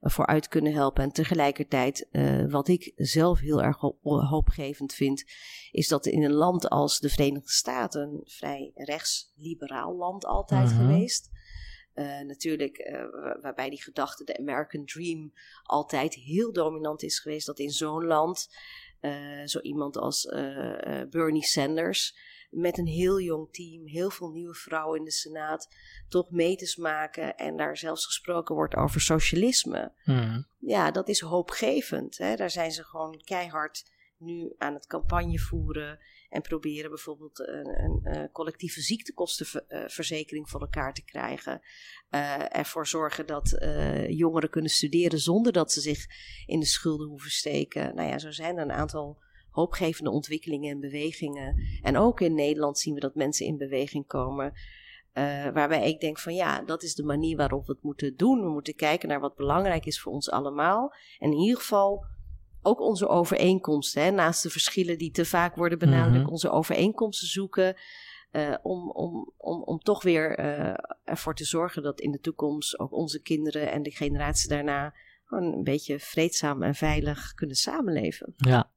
[0.00, 1.02] vooruit kunnen helpen.
[1.02, 2.08] En tegelijkertijd,
[2.48, 5.24] wat ik zelf heel erg hoopgevend vind,
[5.70, 10.78] is dat in een land als de Verenigde Staten, een vrij rechtsliberaal land altijd -hmm.
[10.78, 11.30] geweest,
[11.94, 13.04] uh, natuurlijk, uh,
[13.42, 17.46] waarbij die gedachte, de American Dream, altijd heel dominant is geweest.
[17.46, 18.50] Dat in zo'n land,
[19.00, 20.24] uh, zo iemand als
[21.10, 25.68] Bernie Sanders, met een heel jong team, heel veel nieuwe vrouwen in de Senaat,
[26.08, 29.92] toch meters maken en daar zelfs gesproken wordt over socialisme.
[30.04, 30.46] Mm.
[30.58, 32.18] Ja, dat is hoopgevend.
[32.18, 32.36] Hè?
[32.36, 35.98] Daar zijn ze gewoon keihard nu aan het campagne voeren
[36.30, 41.60] en proberen bijvoorbeeld een, een, een collectieve ziektekostenverzekering voor elkaar te krijgen.
[42.10, 46.06] Uh, ervoor zorgen dat uh, jongeren kunnen studeren zonder dat ze zich
[46.46, 47.94] in de schulden hoeven steken.
[47.94, 51.56] Nou ja, zo zijn er een aantal hoopgevende ontwikkelingen en bewegingen.
[51.82, 54.52] En ook in Nederland zien we dat mensen in beweging komen.
[55.52, 58.40] Waarbij ik denk van ja, dat is de manier waarop we het moeten doen.
[58.40, 60.94] We moeten kijken naar wat belangrijk is voor ons allemaal.
[61.18, 62.04] En in ieder geval
[62.62, 67.28] ook onze overeenkomsten, hè, naast de verschillen die te vaak worden benadrukt, mm onze overeenkomsten
[67.28, 67.76] zoeken.
[68.32, 72.78] Uh, om, om, om, om toch weer uh, ervoor te zorgen dat in de toekomst
[72.78, 74.94] ook onze kinderen en de generatie daarna
[75.30, 78.34] gewoon een beetje vreedzaam en veilig kunnen samenleven.
[78.36, 78.70] Ja,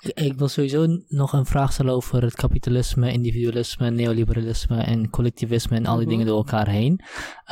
[0.00, 5.76] ik, ik wil sowieso nog een vraag stellen over het kapitalisme, individualisme, neoliberalisme en collectivisme
[5.76, 6.10] en al die mm -hmm.
[6.10, 7.00] dingen door elkaar heen.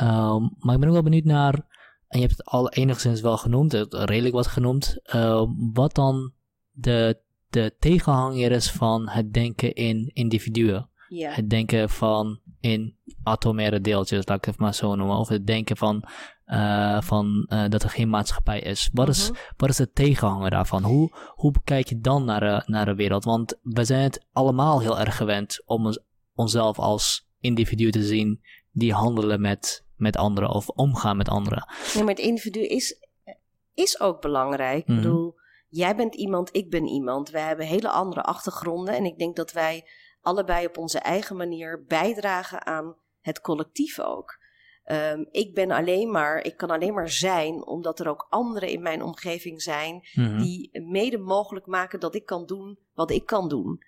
[0.01, 1.74] Um, maar ik ben ook wel benieuwd naar
[2.15, 6.33] en je hebt het al enigszins wel genoemd, redelijk wat genoemd, uh, wat dan
[6.71, 10.89] de, de tegenhanger is van het denken in individuen.
[11.07, 11.31] Ja.
[11.31, 15.17] Het denken van in atomaire deeltjes, laat ik het maar zo noemen.
[15.17, 16.03] Of het denken van,
[16.45, 18.89] uh, van uh, dat er geen maatschappij is.
[18.93, 19.29] Wat, is.
[19.29, 19.39] Mhm.
[19.57, 20.83] wat is de tegenhanger daarvan?
[20.83, 23.23] Hoe, hoe bekijk je dan naar de, naar de wereld?
[23.23, 25.99] Want we zijn het allemaal heel erg gewend om ons,
[26.33, 31.67] onszelf als individu te zien die handelen met met anderen of omgaan met anderen.
[31.93, 32.99] Nee, maar het individu is,
[33.73, 34.87] is ook belangrijk.
[34.87, 34.97] Mhm.
[34.97, 35.35] Ik bedoel,
[35.67, 37.29] jij bent iemand, ik ben iemand.
[37.29, 38.95] Wij hebben hele andere achtergronden.
[38.95, 39.89] En ik denk dat wij
[40.21, 44.43] allebei op onze eigen manier bijdragen aan het collectief ook.
[44.91, 48.81] Um, ik ben alleen maar, ik kan alleen maar zijn omdat er ook anderen in
[48.81, 50.37] mijn omgeving zijn Mhm.
[50.37, 53.83] die mede mogelijk maken dat ik kan doen wat ik kan doen.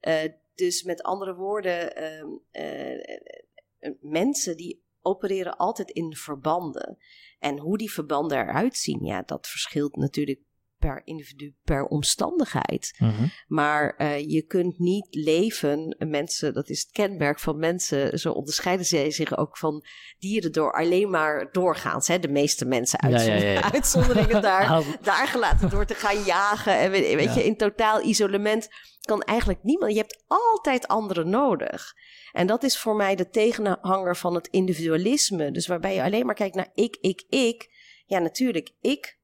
[0.00, 0.14] Uh,
[0.54, 6.96] dus met andere woorden, um, uh, uh, mensen die opereren altijd in verbanden.
[7.38, 10.40] En hoe die verbanden eruit zien, ja, dat verschilt natuurlijk
[10.78, 12.94] per individu, per omstandigheid.
[12.98, 13.26] Mhm.
[13.46, 18.86] Maar uh, je kunt niet leven, mensen, dat is het kenmerk van mensen, zo onderscheiden
[18.86, 19.84] zij zich ook van
[20.18, 22.08] dieren door alleen maar doorgaans.
[22.08, 22.18] Hè?
[22.18, 23.72] De meeste mensen, Ja, ja, uitzonder, ja, ja.
[23.72, 26.78] uitzonderingen daar, daar gelaten door te gaan jagen.
[26.78, 28.68] En weet, weet je, in totaal isolement
[29.00, 29.92] kan eigenlijk niemand.
[29.92, 31.94] Je hebt altijd anderen nodig.
[32.32, 35.50] En dat is voor mij de tegenhanger van het individualisme.
[35.50, 37.74] Dus waarbij je alleen maar kijkt naar ik, ik, ik.
[38.06, 39.15] Ja, natuurlijk, ik,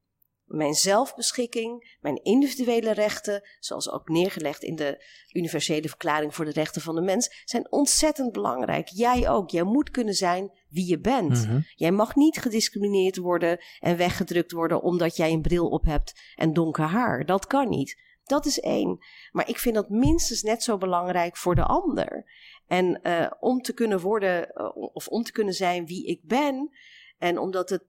[0.53, 6.81] mijn zelfbeschikking, mijn individuele rechten, zoals ook neergelegd in de Universele Verklaring voor de Rechten
[6.81, 8.87] van de Mens, zijn ontzettend belangrijk.
[8.87, 9.49] Jij ook.
[9.49, 11.47] Jij moet kunnen zijn wie je bent.
[11.47, 11.59] Mhm.
[11.75, 16.53] Jij mag niet gediscrimineerd worden en weggedrukt worden omdat jij een bril op hebt en
[16.53, 17.25] donker haar.
[17.25, 18.01] Dat kan niet.
[18.23, 19.05] Dat is één.
[19.31, 22.31] Maar ik vind dat minstens net zo belangrijk voor de ander.
[22.67, 26.69] En uh, om te kunnen worden, uh, of om te kunnen zijn wie ik ben,
[27.17, 27.83] en omdat het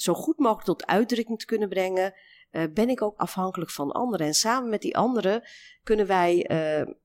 [0.00, 2.14] zo goed mogelijk tot uitdrukking te kunnen brengen,
[2.52, 4.26] uh, ben ik ook afhankelijk van anderen.
[4.26, 5.42] En samen met die anderen
[5.82, 6.44] kunnen wij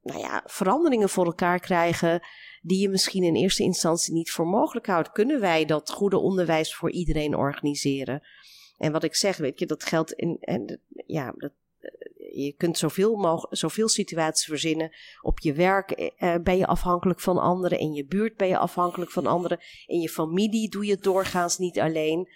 [0.01, 2.21] nou ja, veranderingen voor elkaar krijgen
[2.61, 5.11] die je misschien in eerste instantie niet voor mogelijk houdt.
[5.11, 8.21] Kunnen wij dat goede onderwijs voor iedereen organiseren?
[8.77, 10.37] En wat ik zeg, weet je, dat geldt in.
[10.39, 11.51] En, ja, dat,
[12.35, 14.91] je kunt zoveel, mogelijk, zoveel situaties verzinnen.
[15.21, 17.79] Op je werk eh, ben je afhankelijk van anderen.
[17.79, 19.59] In je buurt ben je afhankelijk van anderen.
[19.85, 22.29] In je familie doe je het doorgaans niet alleen.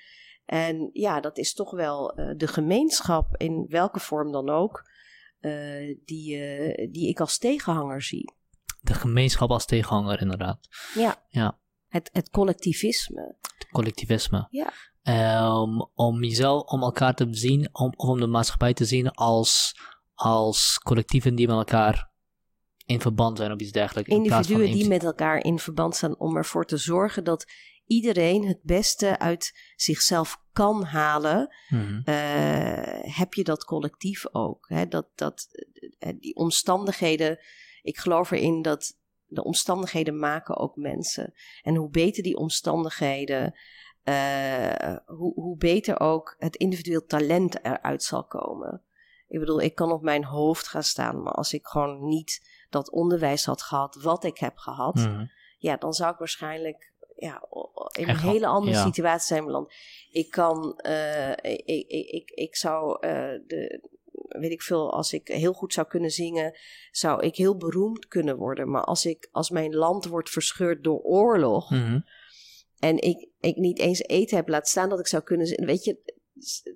[0.50, 4.90] En ja, dat is toch wel uh, de gemeenschap, in welke vorm dan ook,
[5.42, 8.34] uh, die, uh, die ik als tegenhanger zie.
[8.82, 10.68] de gemeenschap als tegenhanger, inderdaad.
[10.96, 11.26] Ja.
[11.28, 11.60] Ja.
[11.88, 13.36] Het, het collectivisme.
[13.42, 14.48] Het collectivisme.
[14.50, 14.74] Ja.
[15.02, 19.80] Ehm, om jezelf, om elkaar te zien, om, om de maatschappij te zien als,
[20.14, 22.12] als collectieven die met elkaar
[22.86, 24.10] in verband zijn of iets dergelijks.
[24.10, 27.46] in Individuen die met elkaar in verband staan om ervoor te zorgen dat
[27.90, 31.56] iedereen het beste uit zichzelf kan halen.
[31.70, 32.02] Mhm.
[32.04, 34.66] eh, heb je dat collectief ook.
[34.70, 34.88] Hè?
[34.88, 35.48] Dat, dat,
[36.00, 37.40] eh, die omstandigheden,
[37.82, 41.34] ik geloof erin dat de omstandigheden maken ook mensen.
[41.62, 43.54] En hoe beter die omstandigheden,
[44.04, 48.84] eh, hoe, hoe beter ook het individueel talent eruit zal komen.
[49.28, 52.92] Ik bedoel, ik kan op mijn hoofd gaan staan, maar als ik gewoon niet dat
[52.92, 55.26] onderwijs had gehad wat ik heb gehad, Mhm.
[55.58, 56.89] ja, dan zou ik waarschijnlijk
[57.20, 57.44] ja,
[57.98, 58.84] in Echt een hele andere ja.
[58.84, 59.74] situatie zijn beland.
[60.12, 63.12] Ik kan, eh, ik, ik, ik, ik zou, eh,
[63.48, 63.88] de,
[64.30, 66.58] weet ik veel, als ik heel goed zou kunnen zingen,
[66.92, 68.70] zou ik heel beroemd kunnen worden.
[68.72, 72.00] Maar als, ik, als mijn land wordt verscheurd door oorlog Mhm.
[72.80, 75.84] en ik, ik niet eens eten heb, laat staan dat ik zou kunnen zingen, weet
[75.84, 75.98] je,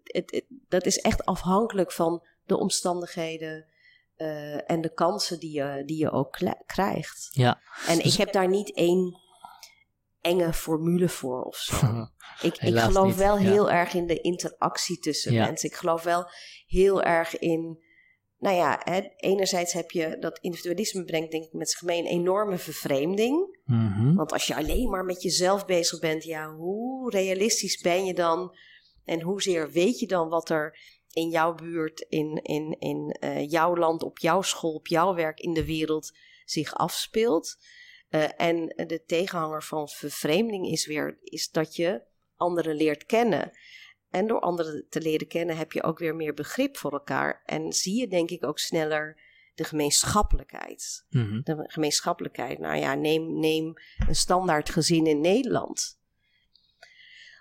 [0.04, 3.72] het, het- dat is echt afhankelijk van de omstandigheden.
[4.14, 7.30] eh, en de kansen die je, die je ook krijgt.
[7.32, 7.62] Ja.
[7.88, 9.22] En Dus- ik heb daar niet één
[10.24, 11.76] enge formule voor of zo.
[12.42, 13.50] Ik, ik geloof niet, wel ja.
[13.50, 15.46] heel erg in de interactie tussen Ja.
[15.46, 15.70] mensen.
[15.70, 16.26] Ik geloof wel
[16.66, 17.80] heel erg in.
[18.40, 22.06] Nou ja, hè, enerzijds heb je dat individualisme brengt, denk ik, met zich mee een
[22.06, 23.60] enorme vervreemding.
[23.66, 24.14] Mhm.
[24.14, 28.56] Want als je alleen maar met jezelf bezig bent, ja, hoe realistisch ben je dan?
[29.06, 30.78] En hoezeer weet je dan wat er
[31.12, 35.40] in jouw buurt, in, in, in eh, jouw land, op jouw school, op jouw werk,
[35.40, 36.12] in de wereld
[36.46, 37.58] zich afspeelt?
[38.14, 42.02] Eh, en de tegenhanger van vervreemding is weer is dat je
[42.36, 43.52] anderen leert kennen.
[44.10, 47.42] En door anderen te leren kennen heb je ook weer meer begrip voor elkaar.
[47.46, 49.22] En zie je denk ik ook sneller
[49.56, 51.42] de gemeenschappelijkheid Mhm.
[51.44, 52.60] de gemeenschappelijkheid.
[52.60, 53.74] Nou ja, neem, neem
[54.08, 56.00] een standaard gezin in Nederland.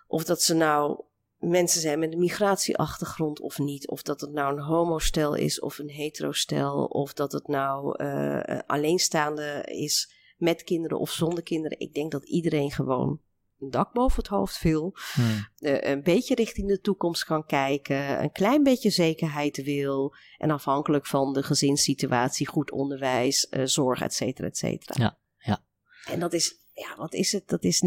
[0.07, 1.05] Of dat ze nou
[1.39, 3.89] mensen zijn met een migratieachtergrond of niet.
[3.89, 6.85] Of dat het nou een homostel is of een heterostel.
[6.85, 11.81] Of dat het nou eh, een alleenstaande is met kinderen of zonder kinderen.
[11.81, 13.21] Ik denk dat iedereen gewoon
[13.61, 14.95] een dak boven het hoofd wil.
[15.15, 15.29] Mhm.
[15.59, 21.07] eh, een beetje richting de toekomst kan kijken, een klein beetje zekerheid wil en afhankelijk
[21.07, 25.05] van de gezinssituatie, goed onderwijs, eh, zorg, et cetera, et cetera.
[25.05, 25.65] Ja, ja.
[26.13, 27.49] En dat is, ja, wat is het?
[27.49, 27.83] Dat is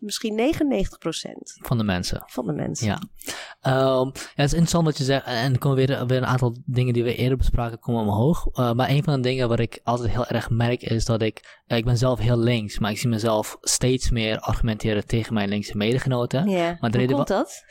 [0.00, 0.56] misschien 99%
[1.62, 2.22] Van de mensen.
[2.26, 2.86] van de mensen.
[2.86, 2.98] Ja.
[3.60, 5.24] Ehm, ja, het is interessant wat je zegt.
[5.26, 8.46] En er komen weer, weer een aantal dingen die we eerder bespraken komen omhoog.
[8.52, 11.60] Eh, maar een van de dingen wat ik altijd heel erg merk is dat ik...
[11.66, 15.48] eh, ik ben zelf heel links, maar ik zie mezelf steeds meer argumenteren tegen mijn
[15.48, 16.48] linkse medegenoten.
[16.48, 17.64] Ja, Maar de hoe reden komt dat?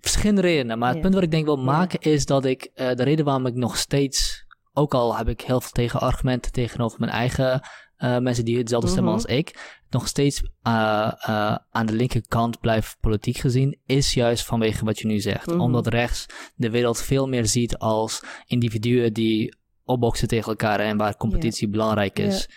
[0.00, 0.78] Verschillende redenen.
[0.78, 1.62] Maar het punt wat ik denk wil Ja.
[1.64, 2.70] maken is dat ik...
[2.74, 4.42] eh, de reden waarom ik nog steeds...
[4.76, 7.60] Ook al heb ik heel veel tegenargumenten tegenover mijn eigen
[8.04, 9.22] eh, mensen die hetzelfde stemmen Mhm.
[9.22, 14.84] als ik, nog steeds eh, eh, aan de linkerkant blijft politiek gezien, is juist vanwege
[14.84, 15.46] wat je nu zegt.
[15.46, 15.60] Mhm.
[15.60, 21.16] Omdat rechts de wereld veel meer ziet als individuen die opboksen tegen elkaar en waar
[21.16, 22.48] competitie belangrijk is,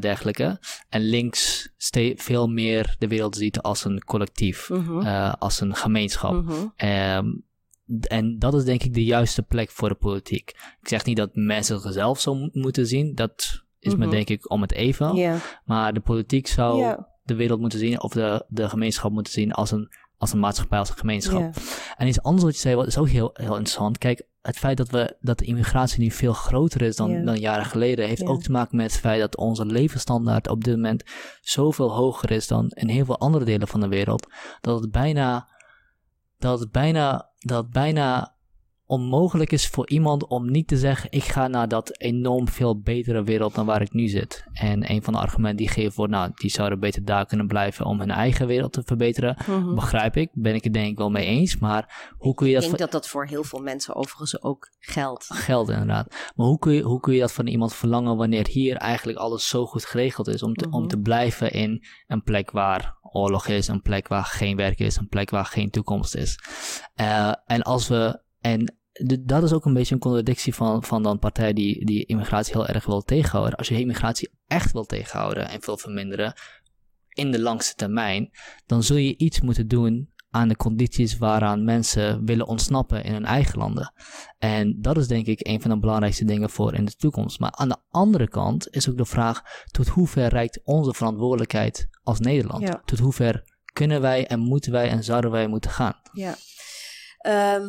[0.00, 0.60] dergelijke.
[0.88, 1.68] En links
[2.16, 4.98] veel meer de wereld ziet als een collectief, Mhm.
[5.38, 6.44] als een gemeenschap.
[6.76, 7.26] Ehm,
[8.00, 10.48] en dat is denk ik de juiste plek voor de politiek.
[10.80, 13.14] Ik zeg niet dat mensen zichzelf zo mo- moeten zien.
[13.14, 14.10] Dat is me Mhm.
[14.14, 15.16] denk ik om het even.
[15.64, 16.78] Maar de politiek zou
[17.22, 20.78] de wereld moeten zien, of de, de gemeenschap moeten zien als een, als een maatschappij,
[20.78, 21.40] als een gemeenschap.
[21.96, 23.98] En iets anders wat je zei, wat is ook heel, heel interessant.
[23.98, 27.64] Kijk, het feit dat, we, dat de immigratie nu veel groter is dan, dan jaren
[27.64, 31.02] geleden, heeft ook te maken met het feit dat onze levensstandaard op dit moment
[31.40, 34.26] zoveel hoger is dan in heel veel andere delen van de wereld.
[34.60, 35.48] Dat het bijna,
[36.38, 38.33] dat het bijna, dat het bijna
[38.86, 43.22] onmogelijk is voor iemand om niet te zeggen: ik ga naar dat enorm veel betere
[43.22, 44.44] wereld dan waar ik nu zit.
[44.52, 47.86] En een van de argumenten die geven wordt, nou, die zouden beter daar kunnen blijven
[47.86, 49.36] om hun eigen wereld te verbeteren.
[49.46, 49.74] Mhm.
[49.74, 51.58] Begrijp ik, ben ik het denk ik wel mee eens.
[51.58, 54.42] Maar hoe kun je Ik dat denk van dat dat voor heel veel mensen overigens
[54.42, 55.26] ook geldt.
[55.28, 56.14] geld inderdaad.
[56.34, 59.48] Maar hoe kun, je, hoe kun je dat van iemand verlangen wanneer hier eigenlijk alles
[59.48, 60.88] zo goed geregeld is om te, om Mhm.
[60.88, 65.08] te blijven in een plek waar oorlog is, een plek waar geen werk is, een
[65.08, 66.38] plek waar geen toekomst is.
[66.94, 71.02] Eh, en als we en de- dat is ook een beetje een contradictie van, van
[71.02, 73.58] dan partij die, die immigratie heel erg wil tegenhouden.
[73.58, 76.32] Als je immigratie echt wil tegenhouden en wil verminderen
[77.08, 78.30] in de langste termijn,
[78.66, 83.24] dan zul je iets moeten doen aan de condities waaraan mensen willen ontsnappen in hun
[83.24, 83.92] eigen landen.
[84.38, 87.38] En dat is denk ik een van de belangrijkste dingen voor in de toekomst.
[87.40, 92.20] Maar aan de andere kant is ook de vraag: tot hoever reikt onze verantwoordelijkheid als
[92.20, 92.62] Nederland?
[92.62, 92.82] Ja.
[92.84, 93.42] Tot hoever
[93.72, 95.94] kunnen wij en moeten wij en zouden wij moeten gaan?
[96.12, 96.34] Ja.
[97.18, 97.68] Ehm,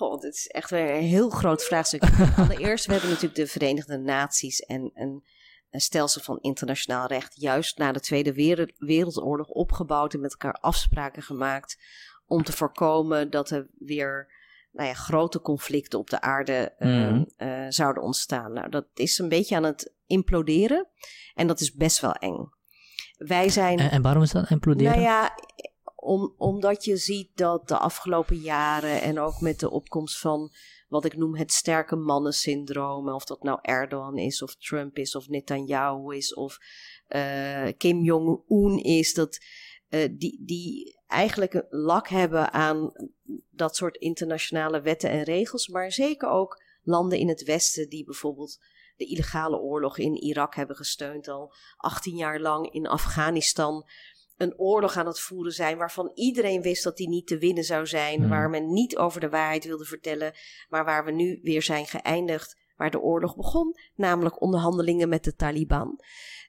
[0.00, 2.02] goh, dit is echt weer een heel groot vraagstuk.
[2.36, 5.22] Allereerst, we hebben natuurlijk de Verenigde Naties en, en
[5.70, 8.32] stelsel van internationaal recht, juist na de Tweede
[8.78, 11.78] Wereldoorlog opgebouwd en met elkaar afspraken gemaakt
[12.26, 14.38] om te voorkomen dat er weer
[14.72, 17.26] nou ja, grote conflicten op de aarde mm.
[17.72, 18.52] zouden ontstaan.
[18.52, 20.88] Nou, dat is een beetje aan het imploderen
[21.34, 22.52] en dat is best wel eng.
[23.16, 23.78] Wij zijn.
[23.78, 24.92] En, en waarom is dat imploderen?
[24.92, 25.34] Nou ja,
[26.00, 30.52] om, omdat je ziet dat de afgelopen jaren en ook met de opkomst van
[30.88, 35.28] wat ik noem het sterke mannen-syndroom, of dat nou Erdogan is, of Trump is, of
[35.28, 36.58] Netanyahu is, of
[37.08, 39.38] uh, Kim Jong-un is, dat
[39.88, 42.92] uh, die, die eigenlijk een lak hebben aan
[43.50, 48.58] dat soort internationale wetten en regels, maar zeker ook landen in het Westen die bijvoorbeeld
[48.96, 53.86] de illegale oorlog in Irak hebben gesteund al 18 jaar lang in Afghanistan
[54.40, 57.86] een oorlog aan het voeren zijn waarvan iedereen wist dat die niet te winnen zou
[57.86, 58.28] zijn, hmm.
[58.28, 60.32] waar men niet over de waarheid wilde vertellen,
[60.68, 65.34] maar waar we nu weer zijn geëindigd waar de oorlog begon, namelijk onderhandelingen met de
[65.34, 66.00] Taliban.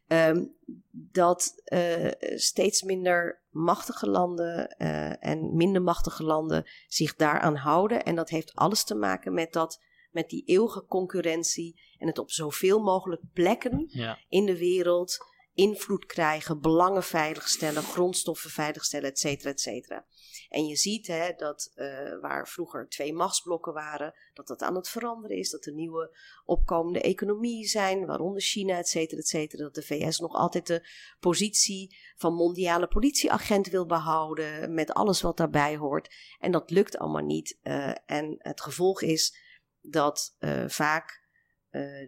[0.07, 0.45] Ehm,
[0.91, 8.03] dat uh, steeds minder machtige landen uh, en minder machtige landen zich daaraan houden.
[8.03, 9.81] En dat heeft alles te maken met, dat,
[10.11, 14.17] met die eeuwige concurrentie en het op zoveel mogelijk plekken ja.
[14.29, 15.17] in de wereld
[15.53, 20.05] invloed krijgen, belangen veiligstellen, grondstoffen veiligstellen, et cetera, et cetera.
[20.49, 24.89] En je ziet hè, dat uh, waar vroeger twee machtsblokken waren, dat dat aan het
[24.89, 29.63] veranderen is, dat er nieuwe opkomende economieën zijn, waaronder China, et cetera, et cetera.
[29.63, 30.87] Dat de VS nog altijd de
[31.19, 36.13] positie van mondiale politieagent wil behouden, met alles wat daarbij hoort.
[36.39, 37.59] En dat lukt allemaal niet.
[37.63, 39.37] Uh, en het gevolg is
[39.81, 41.19] dat uh, vaak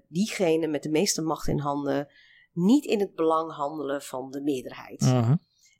[0.07, 2.07] diegene met de meeste macht in handen
[2.53, 5.01] niet in het belang handelen van de meerderheid.
[5.01, 5.31] Uh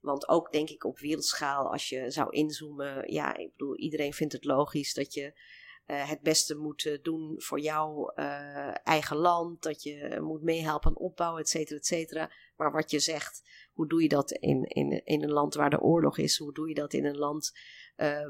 [0.02, 4.34] Want ook denk ik op wereldschaal, als je zou inzoomen, ja, ik bedoel, iedereen vindt
[4.34, 5.40] het logisch dat je
[5.88, 10.90] uh, het beste moet uh, doen voor jouw uh, eigen land, dat je moet meehelpen
[10.90, 12.32] aan opbouwen, et cetera, et cetera.
[12.58, 13.44] Maar wat je zegt,
[13.74, 16.38] hoe doe je dat in, in, in een land waar de oorlog is?
[16.38, 17.52] Hoe doe je dat in een land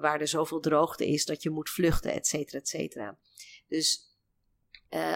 [0.02, 3.18] waar er zoveel droogte is dat je moet vluchten, et cetera, et cetera.
[3.68, 4.18] Dus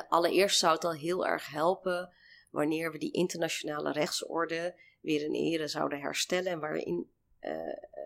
[0.07, 2.13] allereerst zou het al heel erg helpen
[2.49, 7.09] wanneer we die internationale rechtsorde weer in ere zouden herstellen en waarin,
[7.41, 7.51] uh,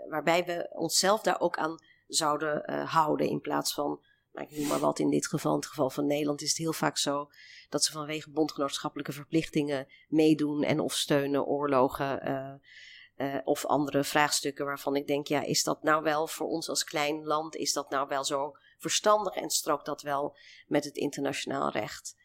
[0.09, 4.01] waarbij we onszelf daar ook aan zouden uh, houden in plaats van,
[4.33, 6.57] nou, ik noem maar wat in dit geval, in het geval van Nederland is het
[6.57, 7.29] heel vaak zo
[7.69, 14.95] dat ze vanwege bondgenootschappelijke verplichtingen meedoen en of steunen oorlogen uh, of andere vraagstukken waarvan
[14.95, 18.07] ik denk, ja, is dat nou wel voor ons als klein land, is dat nou
[18.07, 20.37] wel zo verstandig en strookt dat wel
[20.67, 22.15] met het internationaal recht?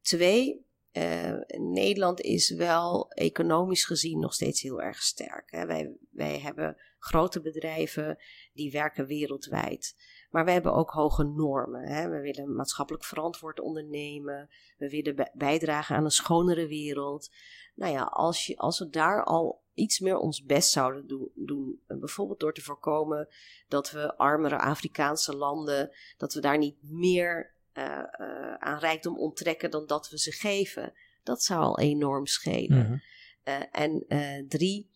[0.00, 0.65] Twee,
[0.96, 5.50] uh, Nederland is wel economisch gezien nog steeds heel erg sterk.
[5.50, 5.66] Hè.
[5.66, 8.18] Wij, wij hebben grote bedrijven
[8.52, 9.96] die werken wereldwijd.
[10.30, 11.82] Maar we hebben ook hoge normen.
[11.82, 12.08] Hè.
[12.08, 14.48] We willen maatschappelijk verantwoord ondernemen.
[14.76, 17.30] We willen bijdragen aan een schonere wereld.
[17.74, 21.80] Nou ja, als, je, als we daar al iets meer ons best zouden doen, doen,
[21.86, 23.28] bijvoorbeeld door te voorkomen
[23.68, 29.70] dat we armere Afrikaanse landen, dat we daar niet meer uh, uh, aan rijkdom onttrekken
[29.70, 30.92] dan dat we ze geven.
[31.22, 32.78] Dat zou al enorm schelen.
[32.78, 33.02] Mm -hmm.
[33.44, 34.04] uh, en
[34.48, 34.90] drie,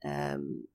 [0.00, 0.66] um,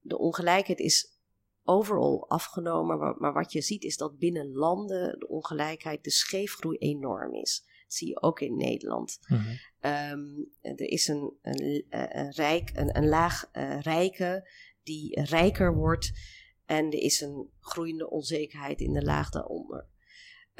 [0.00, 1.18] de ongelijkheid is
[1.64, 6.76] overal afgenomen, maar, maar, wat je ziet is dat binnen landen de ongelijkheid, de scheefgroei
[6.78, 7.64] enorm is.
[7.82, 9.18] Dat zie je ook in Nederland.
[9.26, 9.58] Mm -hmm.
[9.90, 14.48] um, er is een, een, een rijk, een, een laag rijke
[14.82, 16.12] die rijker wordt.
[16.66, 19.86] En er is een groeiende onzekerheid in de laag daaronder.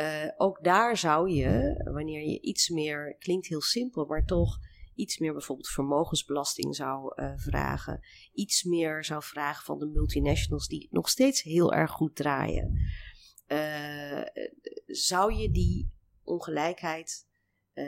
[0.01, 4.59] Uh, ook daar zou je, wanneer je iets meer, klinkt heel simpel, maar toch
[4.95, 8.01] iets meer bijvoorbeeld vermogensbelasting zou uh, vragen,
[8.33, 12.79] iets meer zou vragen van de multinationals die nog steeds heel erg goed draaien,
[13.49, 14.23] uh,
[14.87, 15.91] zou je die
[16.25, 17.29] ongelijkheid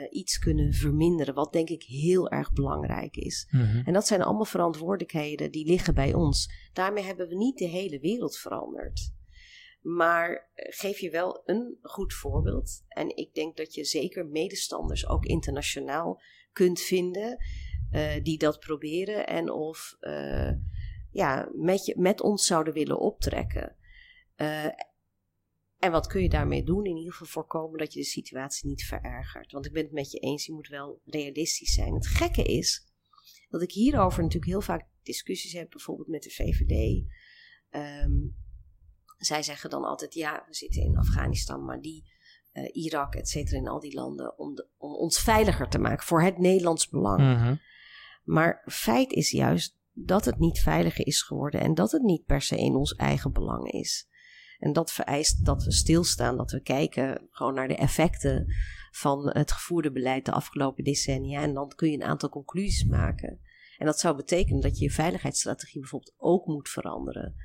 [0.09, 3.47] iets kunnen verminderen, wat denk ik heel erg belangrijk is.
[3.51, 3.81] Mm -hmm.
[3.85, 6.69] En dat zijn allemaal verantwoordelijkheden die liggen bij ons.
[6.73, 9.13] Daarmee hebben we niet de hele wereld veranderd.
[9.83, 12.83] Maar eh, geef je wel een goed voorbeeld.
[12.87, 16.21] En ik denk dat je zeker medestanders ook internationaal
[16.51, 17.37] kunt vinden
[17.91, 20.51] uh, die dat proberen en of uh,
[21.11, 23.75] ja, met, je, met ons zouden willen optrekken.
[25.79, 26.85] En wat kun je daarmee doen?
[26.85, 29.51] In ieder geval voorkomen dat je de situatie niet verergert.
[29.51, 31.93] Want ik ben het met je eens, je moet wel realistisch zijn.
[31.93, 32.93] Het gekke is
[33.49, 37.03] dat ik hierover natuurlijk heel vaak discussies heb, bijvoorbeeld met de VVD.
[37.71, 38.35] Um,
[39.17, 42.11] zij zeggen dan altijd, ja, we zitten in Afghanistan, maar die,
[42.53, 46.05] uh, Irak, et cetera, in al die landen, om, de, om ons veiliger te maken
[46.05, 47.19] voor het Nederlands belang.
[47.19, 47.59] -hmm.
[48.23, 52.41] Maar feit is juist dat het niet veiliger is geworden en dat het niet per
[52.41, 54.07] se in ons eigen belang is.
[54.59, 58.53] En dat vereist dat we stilstaan, dat we kijken gewoon naar de effecten
[58.91, 61.41] van het gevoerde beleid de afgelopen decennia.
[61.41, 63.39] En dan kun je een aantal conclusies maken.
[63.77, 67.35] En dat zou betekenen dat je je veiligheidsstrategie bijvoorbeeld ook moet veranderen.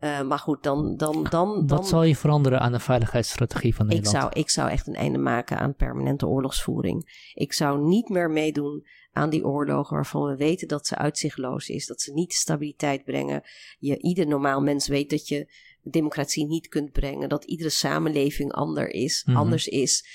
[0.00, 4.14] Uh, maar goed, dan, dan, dan, Wat zal je veranderen aan de veiligheidsstrategie van Nederland?
[4.14, 7.30] Ik zou, ik zou echt een einde maken aan permanente oorlogsvoering.
[7.34, 11.86] Ik zou niet meer meedoen aan die oorlogen waarvan we weten dat ze uitzichtloos is,
[11.86, 13.42] dat ze niet stabiliteit brengen.
[13.78, 18.90] Je, ieder normaal mens weet dat je democratie niet kunt brengen, dat iedere samenleving ander
[18.90, 19.36] is, mhm.
[19.36, 20.06] anders is.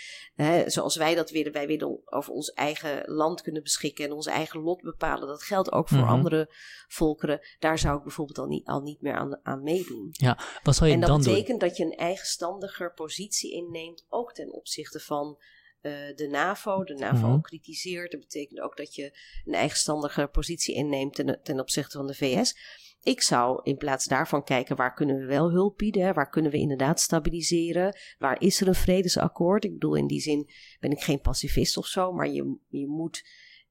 [0.65, 4.59] Zoals wij dat willen, wij willen over ons eigen land kunnen beschikken en ons eigen
[4.59, 5.27] lot bepalen.
[5.27, 6.09] Dat geldt ook voor mhm.
[6.09, 6.53] andere
[6.87, 7.39] volkeren.
[7.59, 10.09] Daar zou ik bijvoorbeeld al niet, al niet meer aan, aan meedoen.
[10.11, 14.51] Ja, wat zou je en dat betekent dat je een eigenstandiger positie inneemt, ook ten
[14.53, 15.37] opzichte van
[15.81, 16.83] uh, de NAVO.
[16.83, 18.11] De NAVO mm kritiseert.
[18.11, 22.55] Dat betekent ook dat je een eigenstandige positie inneemt ten, ten opzichte van de VS.
[23.03, 26.57] Ik zou in plaats daarvan kijken waar kunnen we wel hulp bieden, waar kunnen we
[26.57, 29.63] inderdaad stabiliseren, waar is er een vredesakkoord.
[29.63, 30.49] Ik bedoel, in die zin
[30.79, 33.27] ben ik geen pacifist of zo, maar je, je, moet,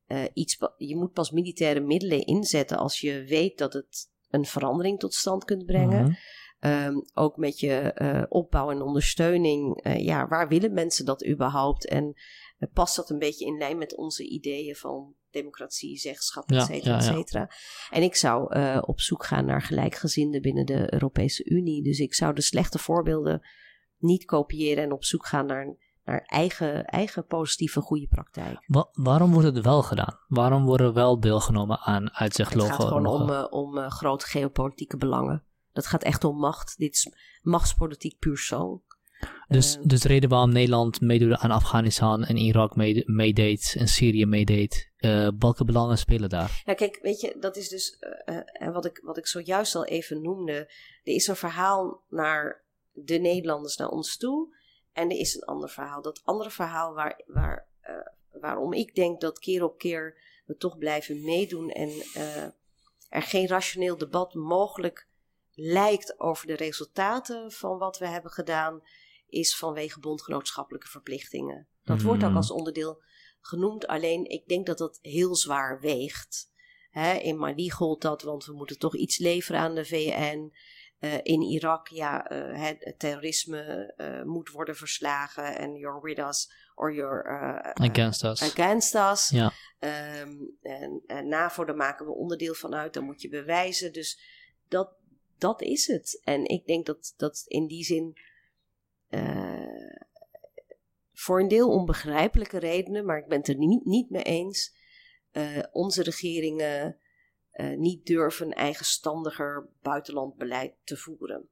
[0.08, 4.98] uh, iets, je moet pas militaire middelen inzetten als je weet dat het een verandering
[4.98, 6.02] tot stand kunt brengen.
[6.02, 6.14] Mhm.
[6.62, 9.86] Um, ook met je uh, opbouw en ondersteuning.
[9.86, 11.86] Uh, ja, waar willen mensen dat überhaupt?
[11.86, 12.14] En
[12.72, 17.04] past dat een beetje in lijn met onze ideeën van democratie, zeggenschap, et cetera, et
[17.04, 17.50] cetera.
[17.90, 21.82] En ik zou op zoek gaan naar gelijkgezinden binnen de Europese Unie.
[21.82, 23.48] Dus ik zou de slechte voorbeelden
[23.98, 28.58] niet kopiëren en op zoek gaan naar, naar eigen, eigen positieve goede praktijk.
[28.92, 30.18] waarom wordt het wel gedaan?
[30.28, 32.72] Waarom worden wel deelgenomen aan uitzichtlogen?
[32.72, 35.44] Het gaat gewoon om, om grote geopolitieke belangen.
[35.72, 36.78] Dat gaat echt om macht.
[36.78, 37.12] Dit is
[37.42, 38.82] machtspolitiek puur zo.
[39.48, 44.26] Dus, uh, dus de reden waarom Nederland meedoet aan Afghanistan en Irak meedeed en Syrië
[44.26, 46.62] meedeed, uh, welke belangen spelen daar?
[46.64, 50.22] Ja, kijk, weet je, dat is dus uh, wat, ik, wat ik zojuist al even
[50.22, 50.52] noemde.
[51.02, 54.56] Er is een verhaal naar de Nederlanders, naar ons toe.
[54.92, 56.02] En er is een ander verhaal.
[56.02, 57.66] Dat andere verhaal waar, waar,
[58.32, 61.90] waarom ik denk dat keer op keer we toch blijven meedoen en
[63.08, 65.08] er geen rationeel debat mogelijk
[65.54, 68.82] lijkt over de resultaten van wat we hebben gedaan,
[69.30, 71.68] is vanwege bondgenootschappelijke verplichtingen.
[71.84, 72.36] Dat wordt ook hmm.
[72.36, 73.02] als onderdeel
[73.40, 76.52] genoemd, alleen ik denk dat dat heel zwaar weegt.
[77.20, 80.52] in Mali gold dat, want we moeten toch iets leveren aan de VN.
[81.00, 85.58] Uh, eh, in Irak, ja, uh, het, terrorisme uh, moet worden verslagen.
[85.58, 87.24] En you're with us or you're
[87.74, 88.42] against us.
[88.42, 89.28] Against us.
[89.28, 89.52] Ja.
[90.20, 92.94] Um, en, en NAVO, daar maken we onderdeel van uit.
[92.94, 93.92] Dan moet je bewijzen.
[93.92, 94.20] Dus
[94.68, 94.92] dat,
[95.38, 96.20] dat is het.
[96.24, 98.16] En ik denk dat dat in die zin
[99.10, 100.00] uh,
[101.12, 104.76] voor een deel onbegrijpelijke redenen, maar ik ben het er niet, niet mee eens,
[105.32, 106.98] uh, onze regeringen
[107.52, 111.48] uh, niet durven eigenstandiger buitenlandbeleid te voeren.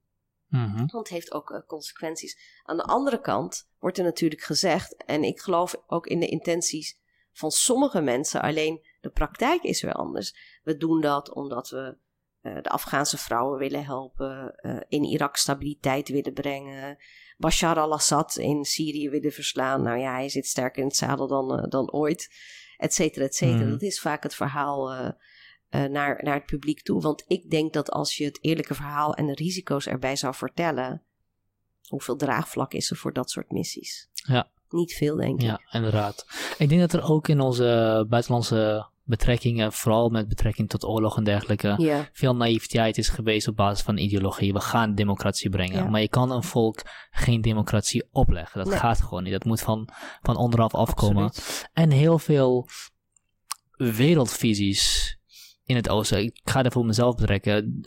[0.49, 0.77] Mm -hmm.
[0.77, 2.61] Want het heeft ook consequenties.
[2.63, 7.01] Aan de andere kant wordt er natuurlijk gezegd, en ik geloof ook in de intenties
[7.33, 10.61] van sommige mensen, alleen de praktijk is weer anders.
[10.63, 11.97] We doen dat omdat we
[12.43, 16.97] de Afghaanse vrouwen willen helpen, uh, in Irak stabiliteit willen brengen,
[17.37, 19.83] Bashar al-Assad in Syrië willen verslaan.
[19.83, 22.35] Nou ja, hij zit sterker in het zadel dan, uh, dan ooit,
[22.77, 23.65] et cetera, et cetera.
[23.65, 23.71] Mm.
[23.71, 24.89] Dat is vaak het verhaal
[25.71, 27.01] naar, naar het publiek toe.
[27.01, 31.03] Want ik denk dat als je het eerlijke verhaal en de risico's erbij zou vertellen,
[31.89, 34.09] hoeveel draagvlak is er voor dat soort missies?
[34.13, 34.49] Ja.
[34.71, 35.47] Niet veel, denk ik.
[35.47, 36.27] Ja, inderdaad.
[36.59, 41.25] Ik denk dat er ook in onze buitenlandse betrekkingen, vooral met betrekking tot oorlog en
[41.25, 44.53] dergelijke, veel naïviteit is geweest op basis van ideologie.
[44.53, 45.91] We gaan democratie brengen.
[45.91, 48.65] Maar je kan een volk geen democratie opleggen.
[48.65, 49.33] Dat gaat gewoon niet.
[49.33, 49.89] Dat moet van,
[50.23, 51.31] van onderaf afkomen.
[51.73, 52.67] En heel veel
[53.77, 55.17] wereldvisies
[55.65, 56.23] in het oosten.
[56.23, 57.81] Ik ga er voor mezelf betrekken.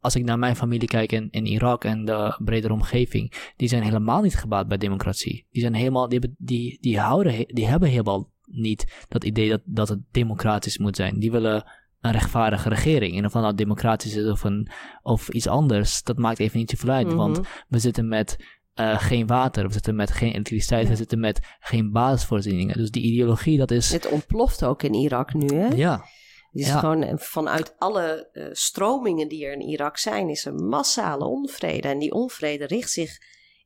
[0.00, 3.82] Als ik naar mijn familie kijk in, in Irak en de bredere omgeving, die zijn
[3.82, 5.46] helemaal niet gebaat bij democratie.
[5.50, 9.88] Die zijn helemaal, die, die, die houden, die hebben helemaal niet dat idee dat, dat
[9.88, 11.18] het democratisch moet zijn.
[11.18, 11.64] Die willen
[12.00, 13.16] een rechtvaardige regering.
[13.16, 14.68] En of dat nou democratisch is of, een,
[15.02, 17.08] of iets anders, dat maakt even niet zoveel uit.
[17.08, 18.36] Mm Want we zitten met
[18.74, 22.76] uh, geen water, we zitten met geen elektriciteit, we zitten met geen basisvoorzieningen.
[22.76, 23.92] Dus die ideologie, dat is...
[23.92, 25.66] Het ontploft ook in Irak nu, hè?
[25.66, 26.04] Ja.
[26.52, 26.78] Dus ja.
[26.78, 31.88] gewoon eh, vanuit alle uh, stromingen die er in Irak zijn, is er massale onvrede.
[31.88, 33.18] En die onvrede richt zich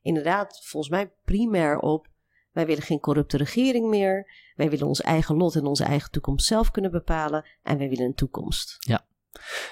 [0.03, 2.11] inderdaad volgens mij primair op
[2.53, 4.27] wij willen geen corrupte regering meer.
[4.55, 7.45] Wij willen ons eigen lot en onze eigen toekomst zelf kunnen bepalen.
[7.63, 8.77] En wij willen een toekomst.
[8.79, 9.07] Ja.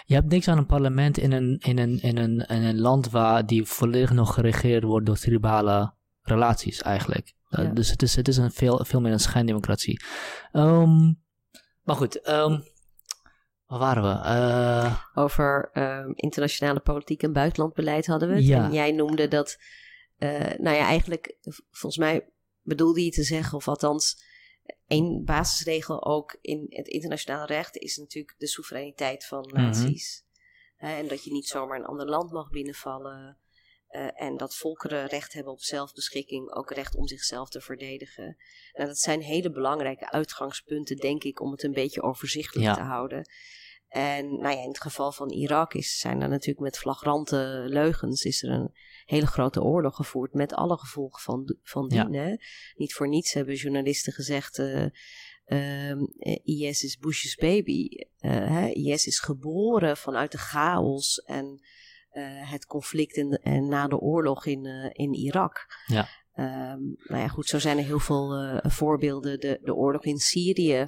[0.05, 3.11] Je hebt niks aan een parlement in een, in een, in een, in een land
[3.11, 7.35] waar die volledig nog geregeerd wordt door tribale relaties eigenlijk.
[7.49, 7.63] Ja.
[7.63, 10.03] Uh, dus het is, het is een veel, veel meer een schijndemocratie.
[10.53, 11.23] Um,
[11.83, 12.65] maar goed, um,
[13.71, 14.09] Waar waren we?
[14.09, 14.97] Uh...
[15.15, 18.47] Over uh, internationale politiek en buitenlandbeleid hadden we het.
[18.47, 18.65] Ja.
[18.65, 19.59] En jij noemde dat,
[20.19, 21.37] uh, nou ja, eigenlijk,
[21.71, 22.29] volgens mij
[22.63, 24.23] bedoelde je te zeggen, of althans,
[24.87, 29.63] één basisregel ook in het internationale recht is natuurlijk de soevereiniteit van mhm.
[29.63, 30.25] naties.
[30.77, 33.39] en dat je niet zomaar een ander land mag binnenvallen.
[33.91, 38.37] Uh, en dat volkeren recht hebben op zelfbeschikking, ook recht om zichzelf te verdedigen.
[38.73, 43.31] Nou, dat zijn hele belangrijke uitgangspunten, denk ik, om het een beetje overzichtelijk te houden.
[43.91, 48.25] En nou ja, in het geval van Irak is, zijn er natuurlijk met flagrante leugens
[48.25, 48.73] is er een
[49.05, 52.41] hele grote oorlog gevoerd met alle gevolgen van, van dien.
[52.75, 54.87] Niet voor niets hebben journalisten gezegd, uh,
[55.47, 55.97] uh,
[56.43, 57.89] IS is Bush's baby.
[58.21, 61.61] Uh, IS is geboren vanuit de chaos en
[62.45, 65.67] het conflict in en na de oorlog in, in Irak.
[65.87, 66.09] Ja.
[66.37, 69.41] Um, nou ja, goed, zo zijn er heel veel voorbeelden.
[69.41, 70.87] De, de oorlog in Syrië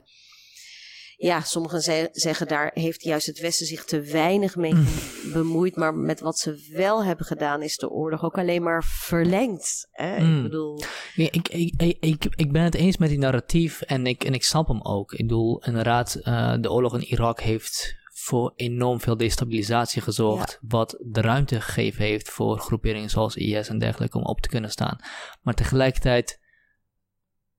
[1.23, 4.87] ja, sommigen zeggen daar heeft juist het Westen zich te weinig mee mm.
[5.33, 5.77] bemoeid.
[5.77, 9.89] Maar met wat ze wel hebben gedaan, is de oorlog ook alleen maar verlengd.
[9.91, 10.17] Hè?
[10.17, 10.43] Ik mm.
[10.43, 10.83] bedoel.
[11.15, 14.69] ik, ik, ik, ik, ben het eens met die narratief en ik, en ik snap
[14.69, 15.13] hem ook.
[15.13, 20.59] Ik bedoel, inderdaad, uh, de oorlog in Irak heeft voor enorm veel destabilisatie gezorgd.
[20.63, 24.71] Wat de ruimte gegeven heeft voor groeperingen zoals IS en dergelijke om op te kunnen
[24.71, 24.99] staan.
[25.41, 26.41] Maar tegelijkertijd,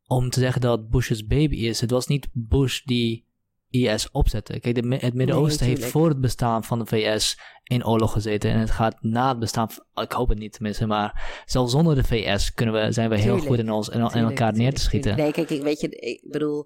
[0.06, 3.32] om te zeggen dat Bush's baby is, het was niet Bush die
[3.74, 4.60] IS opzetten.
[4.60, 8.52] Kijk, de, het Midden-Oosten heeft voor het bestaan van de VS in oorlog gezeten.
[8.52, 12.04] En het gaat na het bestaan, ik hoop het niet tenminste, maar zelfs zonder de
[12.04, 15.18] VS kunnen we, zijn we heel goed in ons en elkaar neer te schieten.
[15.18, 16.66] Nee, kijk, ik weet je, ik bedoel,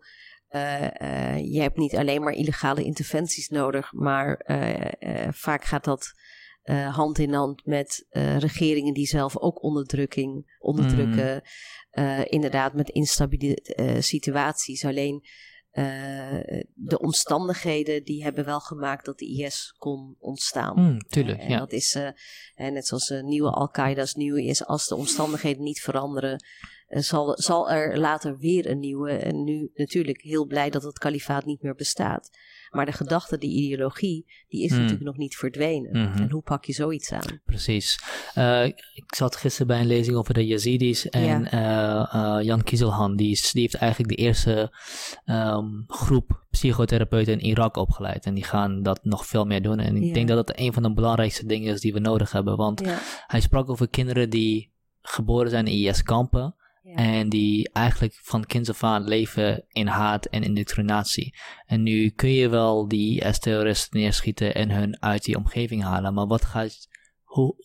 [0.49, 6.13] uh, uh, je hebt niet alleen maar illegale interventies nodig, maar uh, vaak gaat dat
[6.91, 8.05] hand in hand met
[8.39, 11.43] regeringen die zelf ook onderdrukking onderdrukken.
[11.91, 12.23] Mm.
[12.23, 13.59] inderdaad, met instabiele
[13.99, 14.85] situaties.
[14.85, 15.23] Alleen
[15.77, 20.79] uh, de omstandigheden die hebben wel gemaakt dat de IS kon ontstaan.
[20.79, 21.57] Mm, tuurlijk, en ja.
[21.57, 22.09] dat is uh,
[22.55, 26.43] net zoals de nieuwe Al-Qaeda's nieuwe is, als de omstandigheden niet veranderen,
[26.87, 29.11] zal, zal er later weer een nieuwe.
[29.11, 32.29] En nu natuurlijk heel blij dat het kalifaat niet meer bestaat.
[32.71, 34.79] Maar de gedachte, die ideologie, die is hmm.
[34.79, 36.09] natuurlijk nog niet verdwenen.
[36.09, 36.21] Mhm.
[36.21, 37.41] En hoe pak je zoiets aan?
[37.45, 37.99] Precies.
[38.35, 42.13] Uh, ik zat gisteren bij een lezing over de Yazidis en ja.
[42.13, 44.71] uh, uh, Jan Kieselhan, die, die heeft eigenlijk de eerste
[45.25, 48.25] um, groep psychotherapeuten in Irak opgeleid.
[48.25, 49.79] En die gaan dat nog veel meer doen.
[49.79, 50.13] En ik ja.
[50.13, 52.57] denk dat dat een van de belangrijkste dingen is die we nodig hebben.
[52.57, 52.97] Want ja.
[53.27, 56.55] hij sprak over kinderen die geboren zijn in IS-kampen.
[56.95, 61.35] En die eigenlijk van kinds af aan leven in haat en indoctrinatie.
[61.65, 66.13] En nu kun je wel die IS-terroristen neerschieten en hun uit die omgeving halen.
[66.13, 66.87] Maar wat gaat,
[67.23, 67.55] hoe,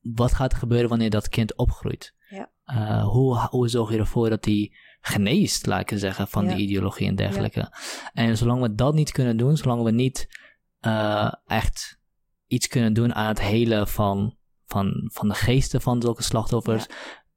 [0.00, 2.14] wat gaat er gebeuren wanneer dat kind opgroeit?
[2.28, 2.50] Ja.
[2.66, 7.08] Uh, hoe, hoe zorg je ervoor dat die geneest, laat ik zeggen, van die ideologie
[7.08, 7.72] en dergelijke.
[8.12, 10.28] En zolang we dat niet kunnen doen, zolang we niet
[10.80, 11.98] uh, echt
[12.46, 16.86] iets kunnen doen aan het helen van, van, van de geesten van zulke slachtoffers,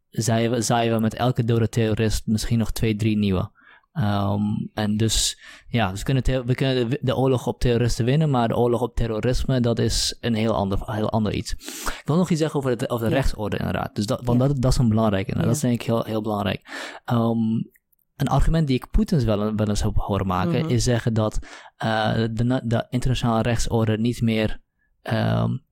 [0.09, 3.51] zaaien we, zaaien we met elke dode terrorist misschien nog twee, drie nieuwe.
[3.93, 8.57] Um, en dus, ja, we kunnen, we kunnen de, oorlog op terroristen winnen, maar de
[8.57, 11.51] oorlog op terrorisme, dat is een heel ander, heel ander iets.
[11.51, 13.95] Ik wil nog iets zeggen over, het, over de rechtsorde, inderdaad.
[13.95, 15.35] Dus dat, want dat, dat is een belangrijke.
[15.35, 15.41] Ja.
[15.41, 16.61] Dat is denk ik heel, heel belangrijk.
[17.11, 17.71] Um,
[18.15, 20.69] een argument die ik Poetins wel, wel eens heb horen maken, mm -hmm.
[20.69, 21.39] is zeggen dat
[21.83, 24.61] uh, de, de, internationale rechtsorde niet meer.
[25.03, 25.63] Um,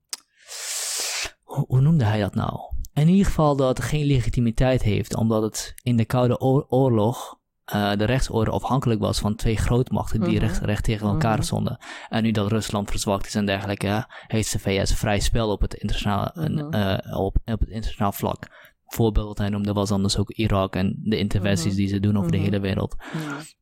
[1.42, 2.60] hoe, hoe noemde hij dat nou?
[3.00, 7.38] In ieder geval dat het geen legitimiteit heeft, omdat het in de Koude Oorlog
[7.74, 11.42] uh, de rechtsorde afhankelijk was van twee grootmachten die mm recht, recht, tegen elkaar mm
[11.42, 11.78] stonden.
[12.08, 15.74] En nu dat Rusland verzwakt is en dergelijke, heeft de VS vrij spel op het
[15.74, 18.48] internationaal, mm uh, op, op het internationaal vlak.
[18.86, 22.38] Voorbeeld hij noemde was anders ook Irak en de interventies die ze doen over de
[22.38, 22.96] hele wereld.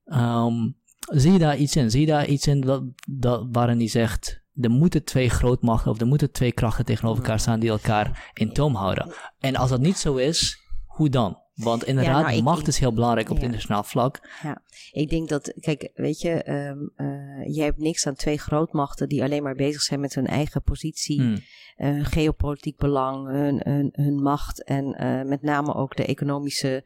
[0.05, 1.91] Um, zie je daar iets in?
[1.91, 6.01] Zie je daar iets in dat, dat, waarin hij zegt er moeten twee grootmachten of
[6.01, 9.13] er moeten twee krachten tegenover elkaar staan die elkaar in toom houden.
[9.39, 11.45] En als dat niet zo is, hoe dan?
[11.55, 14.29] Want inderdaad, ja, nou, macht is heel belangrijk op het internationaal vlak.
[14.43, 19.09] Ja, ik denk dat, kijk, weet je, um, uh, jij hebt niks aan twee grootmachten
[19.09, 21.39] die alleen maar bezig zijn met hun eigen positie, hmm.
[21.77, 26.85] uh, geopolitiek belang, hun, hun, hun macht en uh, met name ook de economische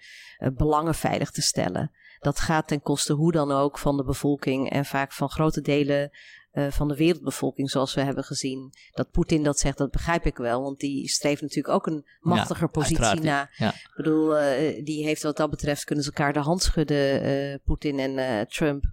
[0.55, 1.91] belangen veilig te stellen.
[2.21, 6.11] Dat gaat ten koste hoe dan ook van de bevolking en vaak van grote delen
[6.53, 8.73] uh, van de wereldbevolking, zoals we hebben gezien.
[8.91, 12.69] Dat Poetin dat zegt, dat begrijp ik wel, want die streeft natuurlijk ook een machtiger
[12.69, 13.51] positie na.
[13.57, 13.69] Ja.
[13.69, 17.55] Ik bedoel, uh, die heeft wat dat betreft kunnen ze elkaar de hand schudden, uh,
[17.65, 18.85] Poetin en Trump.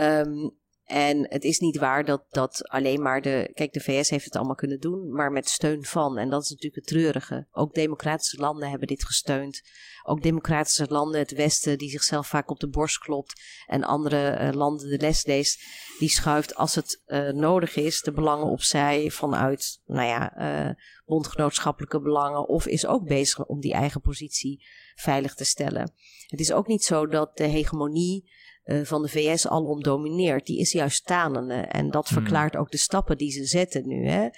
[0.00, 3.50] Um, En het is niet waar dat, dat alleen maar de.
[3.54, 6.18] Kijk, de VS heeft het allemaal kunnen doen, maar met steun van.
[6.18, 7.46] En dat is natuurlijk het treurige.
[7.50, 9.62] Ook democratische landen hebben dit gesteund.
[10.02, 13.42] Ook democratische landen, het Westen, die zichzelf vaak op de borst klopt.
[13.66, 15.62] En andere eh, landen de les leest,
[15.98, 20.74] die schuift als het uh, nodig is de belangen opzij vanuit, nou ja, uh,
[21.04, 22.48] bondgenootschappelijke belangen.
[22.48, 25.92] Of is ook bezig om die eigen positie veilig te stellen.
[26.26, 28.30] Het is ook niet zo dat de hegemonie
[28.64, 30.46] uh, van de VS alom domineert.
[30.46, 31.54] Die is juist tanende.
[31.54, 32.18] En dat hmm.
[32.18, 34.08] verklaart ook de stappen die ze zetten nu.
[34.08, 34.28] Hè.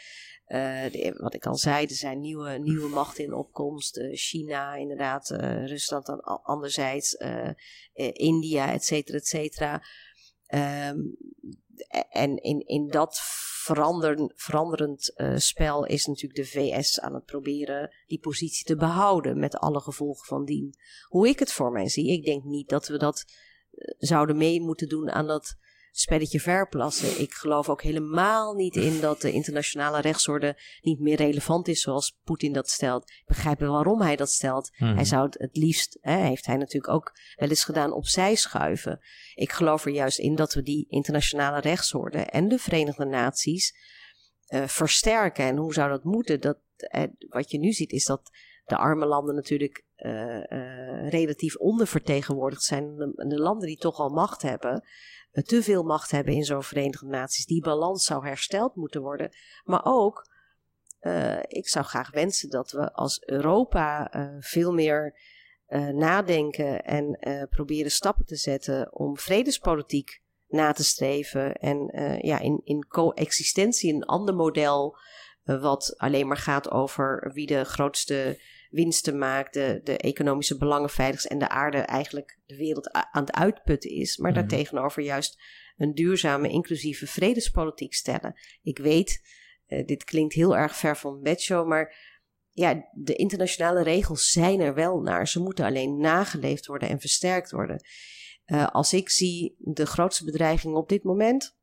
[0.47, 3.97] Uh, de, wat ik al zei, er zijn nieuwe, nieuwe machten in opkomst.
[3.97, 5.29] Uh, China, inderdaad,
[5.67, 7.17] Rusland dan anderzijds,
[8.13, 9.83] India, et cetera, et cetera.
[10.55, 11.17] Um,
[12.11, 13.21] en in, in dat
[13.65, 19.57] veranderen, veranderend spel is natuurlijk de VS aan het proberen die positie te behouden met
[19.57, 20.75] alle gevolgen van dien.
[21.09, 23.25] Hoe ik het voor mij zie, ik denk niet dat we dat
[23.99, 25.57] zouden mee moeten doen aan dat
[25.97, 27.21] spelletje verplassen.
[27.21, 32.19] Ik geloof ook helemaal niet in dat de internationale rechtsorde niet meer relevant is zoals
[32.25, 33.11] Poetin dat stelt.
[33.11, 34.71] Ik begrijp wel waarom hij dat stelt.
[34.77, 34.95] Mhm.
[34.95, 39.01] Hij zou het het liefst, hè, heeft hij natuurlijk ook wel eens gedaan, opzij schuiven.
[39.35, 43.75] Ik geloof er juist in dat we die internationale rechtsorde en de Verenigde Naties
[44.49, 45.45] uh, versterken.
[45.45, 46.41] En hoe zou dat moeten?
[46.41, 46.59] Dat,
[46.95, 48.31] uh, wat je nu ziet is dat
[48.65, 52.97] de arme landen natuurlijk uh, uh, relatief ondervertegenwoordigd zijn.
[52.97, 54.85] De, de, landen die toch al macht hebben,
[55.33, 57.47] uh, te veel macht hebben in zo'n Verenigde Naties.
[57.47, 59.31] Die balans zou hersteld moeten worden.
[59.65, 60.33] Maar ook,
[61.47, 64.11] ik zou graag wensen dat we als Europa
[64.41, 65.19] veel meer
[65.93, 67.19] nadenken en
[67.51, 71.55] proberen stappen te zetten om vredespolitiek na te streven.
[71.55, 71.91] En
[72.23, 74.97] ja, in, in coexistentie een ander model.
[75.45, 78.41] Wat alleen maar gaat over wie de grootste
[78.71, 83.33] winsten maakt, de, de economische belangen veiligst en de aarde eigenlijk de wereld aan het
[83.33, 85.43] uitputten is, maar mm daartegenover juist
[85.77, 88.35] een duurzame, inclusieve vredespolitiek stellen.
[88.63, 89.21] Ik weet,
[89.67, 92.13] uh, dit klinkt heel erg ver van bedshow, maar
[92.51, 95.29] ja, de internationale regels zijn er wel naar.
[95.29, 97.85] Ze moeten alleen nageleefd worden en versterkt worden.
[98.47, 101.57] Uh, als ik zie de grootste bedreiging op dit moment,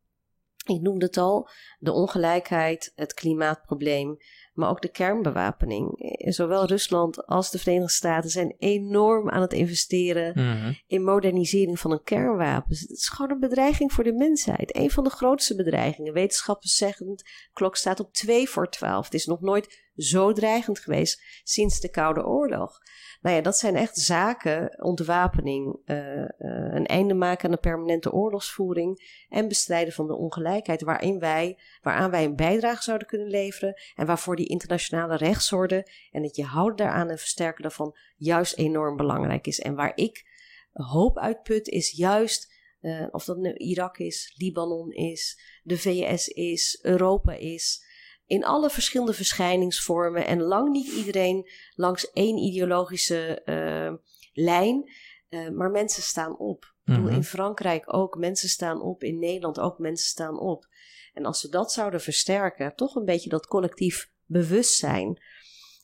[0.75, 1.49] ik noemde het al,
[1.79, 4.17] de ongelijkheid, het klimaatprobleem,
[4.53, 6.15] maar ook de kernbewapening.
[6.17, 10.73] Zowel Rusland als de Verenigde Staten zijn enorm aan het investeren mhm.
[10.87, 12.69] in modernisering van een kernwapen.
[12.69, 14.75] Het is gewoon een bedreiging voor de mensheid.
[14.75, 16.13] Een van de grootste bedreigingen.
[16.13, 19.05] Wetenschappers zeggen, de klok staat op 2 voor 12.
[19.05, 22.79] Het is nog nooit zo dreigend geweest sinds de Koude Oorlog.
[23.21, 28.11] Nou ja, dat zijn echt zaken, ontwapening, uh, uh, een einde maken aan de permanente
[28.11, 33.81] oorlogsvoering en bestrijden van de ongelijkheid, waarin wij, waaraan wij een bijdrage zouden kunnen leveren
[33.95, 38.97] en waarvoor die internationale rechtsorde en het je houden daaraan en versterken daarvan juist enorm
[38.97, 39.59] belangrijk is.
[39.59, 40.25] En waar ik
[40.71, 46.79] hoop uitput is juist, uh, of dat nu Irak is, Libanon is, de VS is,
[46.81, 47.89] Europa is,
[48.31, 53.93] in alle verschillende verschijningsvormen en lang niet iedereen langs één ideologische uh,
[54.33, 54.91] lijn.
[55.29, 56.63] Uh, maar mensen staan op.
[56.63, 57.13] Ik bedoel, mhm.
[57.13, 59.03] in Frankrijk ook, mensen staan op.
[59.03, 60.67] In Nederland ook, mensen staan op.
[61.13, 65.21] En als we dat zouden versterken, toch een beetje dat collectief bewustzijn.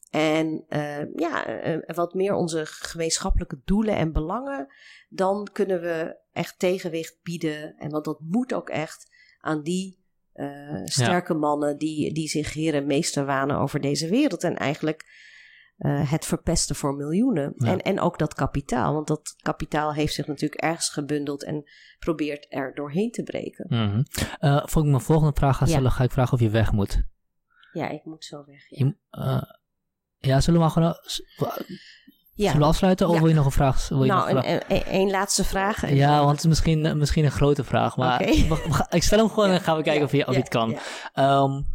[0.09, 1.45] En uh, ja,
[1.85, 4.73] wat meer onze gemeenschappelijke doelen en belangen,
[5.09, 7.75] dan kunnen we echt tegenwicht bieden.
[7.77, 9.96] En want dat moet ook echt aan die
[10.37, 14.43] uh, sterke mannen die, die zich heren meester wanen over deze wereld.
[14.43, 15.05] En eigenlijk
[15.77, 17.53] uh, het verpesten voor miljoenen.
[17.55, 18.93] En, en ook dat kapitaal.
[18.93, 21.69] Want dat kapitaal heeft zich natuurlijk ergens gebundeld en
[21.99, 23.65] probeert er doorheen te breken.
[23.69, 24.05] Mm -hmm.
[24.39, 27.01] uh, voor ik mijn volgende vraag ga stellen, ga ik vragen of je weg moet.
[27.73, 28.69] Ja, ik moet zo weg.
[28.69, 30.95] Ja, je, ja zullen we maar gewoon
[32.37, 32.45] ja.
[32.45, 33.87] Zullen we afsluiten of wil je nog een vraag?
[33.87, 35.89] Wil je nou, nog een, een, een, laatste vraag.
[35.89, 37.97] Ja, want het is misschien, misschien een grote vraag.
[37.97, 38.21] Maar
[38.89, 40.69] ik stel hem gewoon en gaan we kijken of je, of je het kan.
[41.15, 41.65] Um,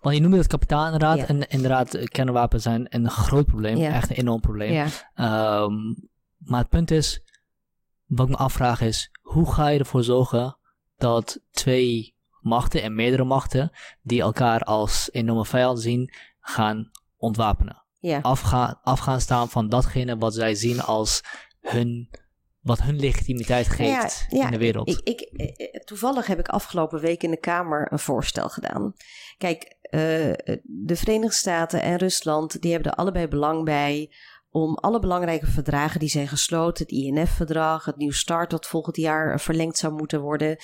[0.00, 1.18] want je noemde het kapitaal inderdaad.
[1.18, 3.78] En inderdaad, kernwapens zijn een groot probleem.
[3.78, 4.86] Echt een enorm probleem.
[5.14, 6.08] Um,
[6.38, 7.22] maar het punt is,
[8.06, 10.56] wat ik me afvraag is, hoe ga je ervoor zorgen
[10.96, 13.70] dat twee machten en meerdere machten,
[14.02, 17.84] die elkaar als enorme vijand zien, gaan ontwapenen?
[18.22, 21.22] Afgaan, afgaan staan van datgene wat zij zien als
[21.60, 22.10] hun,
[22.60, 24.88] wat hun legitimiteit geeft in de wereld.
[24.88, 28.94] Ik, ik, eh, toevallig heb ik afgelopen week in de Kamer een voorstel gedaan.
[29.38, 30.00] Kijk, uh,
[30.62, 34.14] de Verenigde Staten en Rusland, die hebben er allebei belang bij
[34.50, 39.40] om alle belangrijke verdragen die zijn gesloten, het INF-verdrag, het New Start dat volgend jaar
[39.40, 40.56] verlengd zou moeten worden,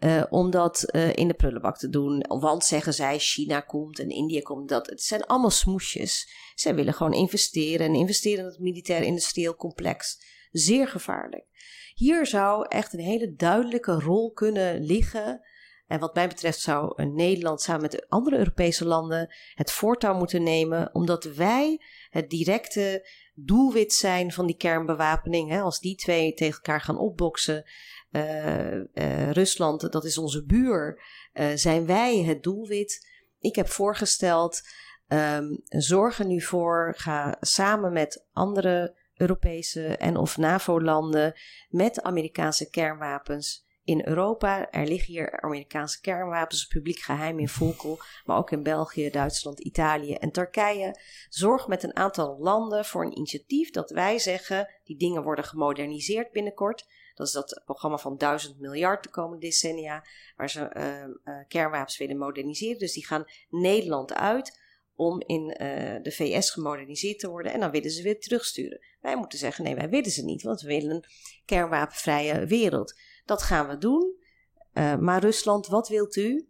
[0.00, 2.24] uh, om dat uh, in de prullenbak te doen.
[2.28, 6.28] Want zeggen zij, China komt en India komt, dat het zijn allemaal smoesjes.
[6.54, 10.18] Zij willen gewoon investeren en investeren in het militair-industrieel complex.
[10.50, 11.46] Zeer gevaarlijk.
[11.94, 15.46] Hier zou echt een hele duidelijke rol kunnen liggen
[15.86, 20.42] En wat mij betreft zou Nederland samen met de andere Europese landen het voortouw moeten
[20.42, 23.08] nemen, omdat wij het directe
[23.44, 25.50] doelwit zijn van die kernbewapening.
[25.50, 27.64] Hè, als die twee tegen elkaar gaan opboksen,
[28.10, 31.02] uh, uh, Rusland, dat is onze buur,
[31.34, 33.06] uh, zijn wij het doelwit.
[33.38, 34.60] Ik heb voorgesteld,
[35.08, 41.34] um, zorg er nu voor, ga samen met andere Europese en of NAVO-landen
[41.68, 44.70] met Amerikaanse kernwapens in Europa.
[44.70, 50.14] Er liggen hier Amerikaanse kernwapens, publiek geheim in Volkel, maar ook in België, Duitsland, Italië
[50.14, 51.00] en Turkije.
[51.28, 56.32] Zorg met een aantal landen voor een initiatief dat wij zeggen, die dingen worden gemoderniseerd
[56.32, 56.86] binnenkort.
[57.14, 60.04] Dat is dat programma van 1000 miljard de komende decennia,
[60.36, 62.78] waar ze uh, uh, kernwapens willen moderniseren.
[62.78, 64.60] Dus die gaan Nederland uit
[64.94, 65.56] om in uh,
[66.02, 68.80] de VS gemoderniseerd te worden en dan willen ze weer terugsturen.
[69.00, 71.04] Wij moeten zeggen: nee, wij willen ze niet, want we willen een
[71.44, 72.94] kernwapenvrije wereld.
[73.28, 74.16] Dat gaan we doen.
[74.72, 76.48] Uh, maar Rusland, wat wilt u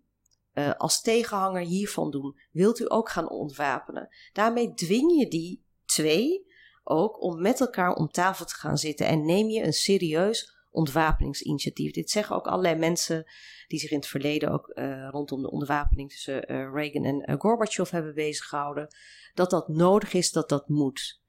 [0.54, 2.38] uh, als tegenhanger hiervan doen?
[2.50, 4.08] Wilt u ook gaan ontwapenen?
[4.32, 6.46] Daarmee dwing je die twee
[6.84, 11.92] ook om met elkaar om tafel te gaan zitten en neem je een serieus ontwapeningsinitiatief.
[11.92, 13.30] Dit zeggen ook allerlei mensen
[13.66, 16.40] die zich in het verleden ook uh, rondom de ontwapening tussen
[16.74, 18.88] Reagan en Gorbachev hebben bezighouden.
[19.34, 21.22] Dat dat nodig is, dat dat moet.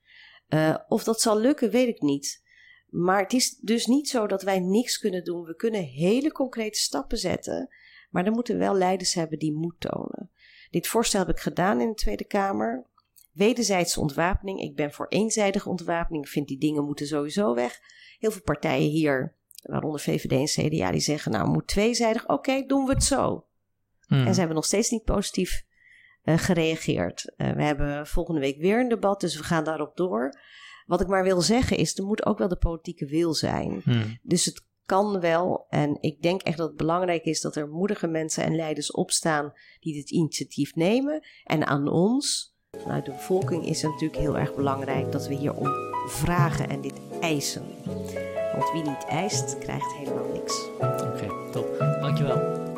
[0.88, 2.48] of dat zal lukken, weet ik niet.
[2.90, 5.44] Maar het is dus niet zo dat wij niks kunnen doen.
[5.44, 7.70] We kunnen hele concrete stappen zetten.
[8.10, 10.30] Maar dan moeten we wel leiders hebben die moed tonen.
[10.70, 12.86] Dit voorstel heb ik gedaan in de Tweede Kamer.
[13.32, 14.62] Wederzijdse ontwapening.
[14.62, 16.24] Ik ben voor eenzijdige ontwapening.
[16.24, 17.80] Ik vind die dingen moeten sowieso weg.
[18.20, 22.28] Heel veel partijen hier, waaronder VVD en CDA, die zeggen: Nou, moet tweezijdig.
[22.28, 23.46] Oké, doen we het zo.
[24.08, 24.26] Hmm.
[24.26, 25.66] En ze hebben nog steeds niet positief
[26.24, 27.34] uh, gereageerd.
[27.38, 30.40] Uh, we hebben volgende week weer een debat, dus we gaan daarop door.
[30.90, 33.82] Wat ik maar wil zeggen is, er moet ook wel de politieke wil zijn.
[33.84, 34.20] Hmm.
[34.22, 35.66] Dus het kan wel.
[35.70, 39.54] En ik denk echt dat het belangrijk is dat er moedige mensen en leiders opstaan
[39.80, 41.24] die dit initiatief nemen.
[41.44, 45.68] En aan ons, vanuit de bevolking, is het natuurlijk heel erg belangrijk dat we hierom
[46.08, 47.66] vragen en dit eisen.
[48.54, 50.68] Want wie niet eist, krijgt helemaal niks.
[50.80, 51.78] Oké, okay, top.
[51.78, 52.69] Dankjewel.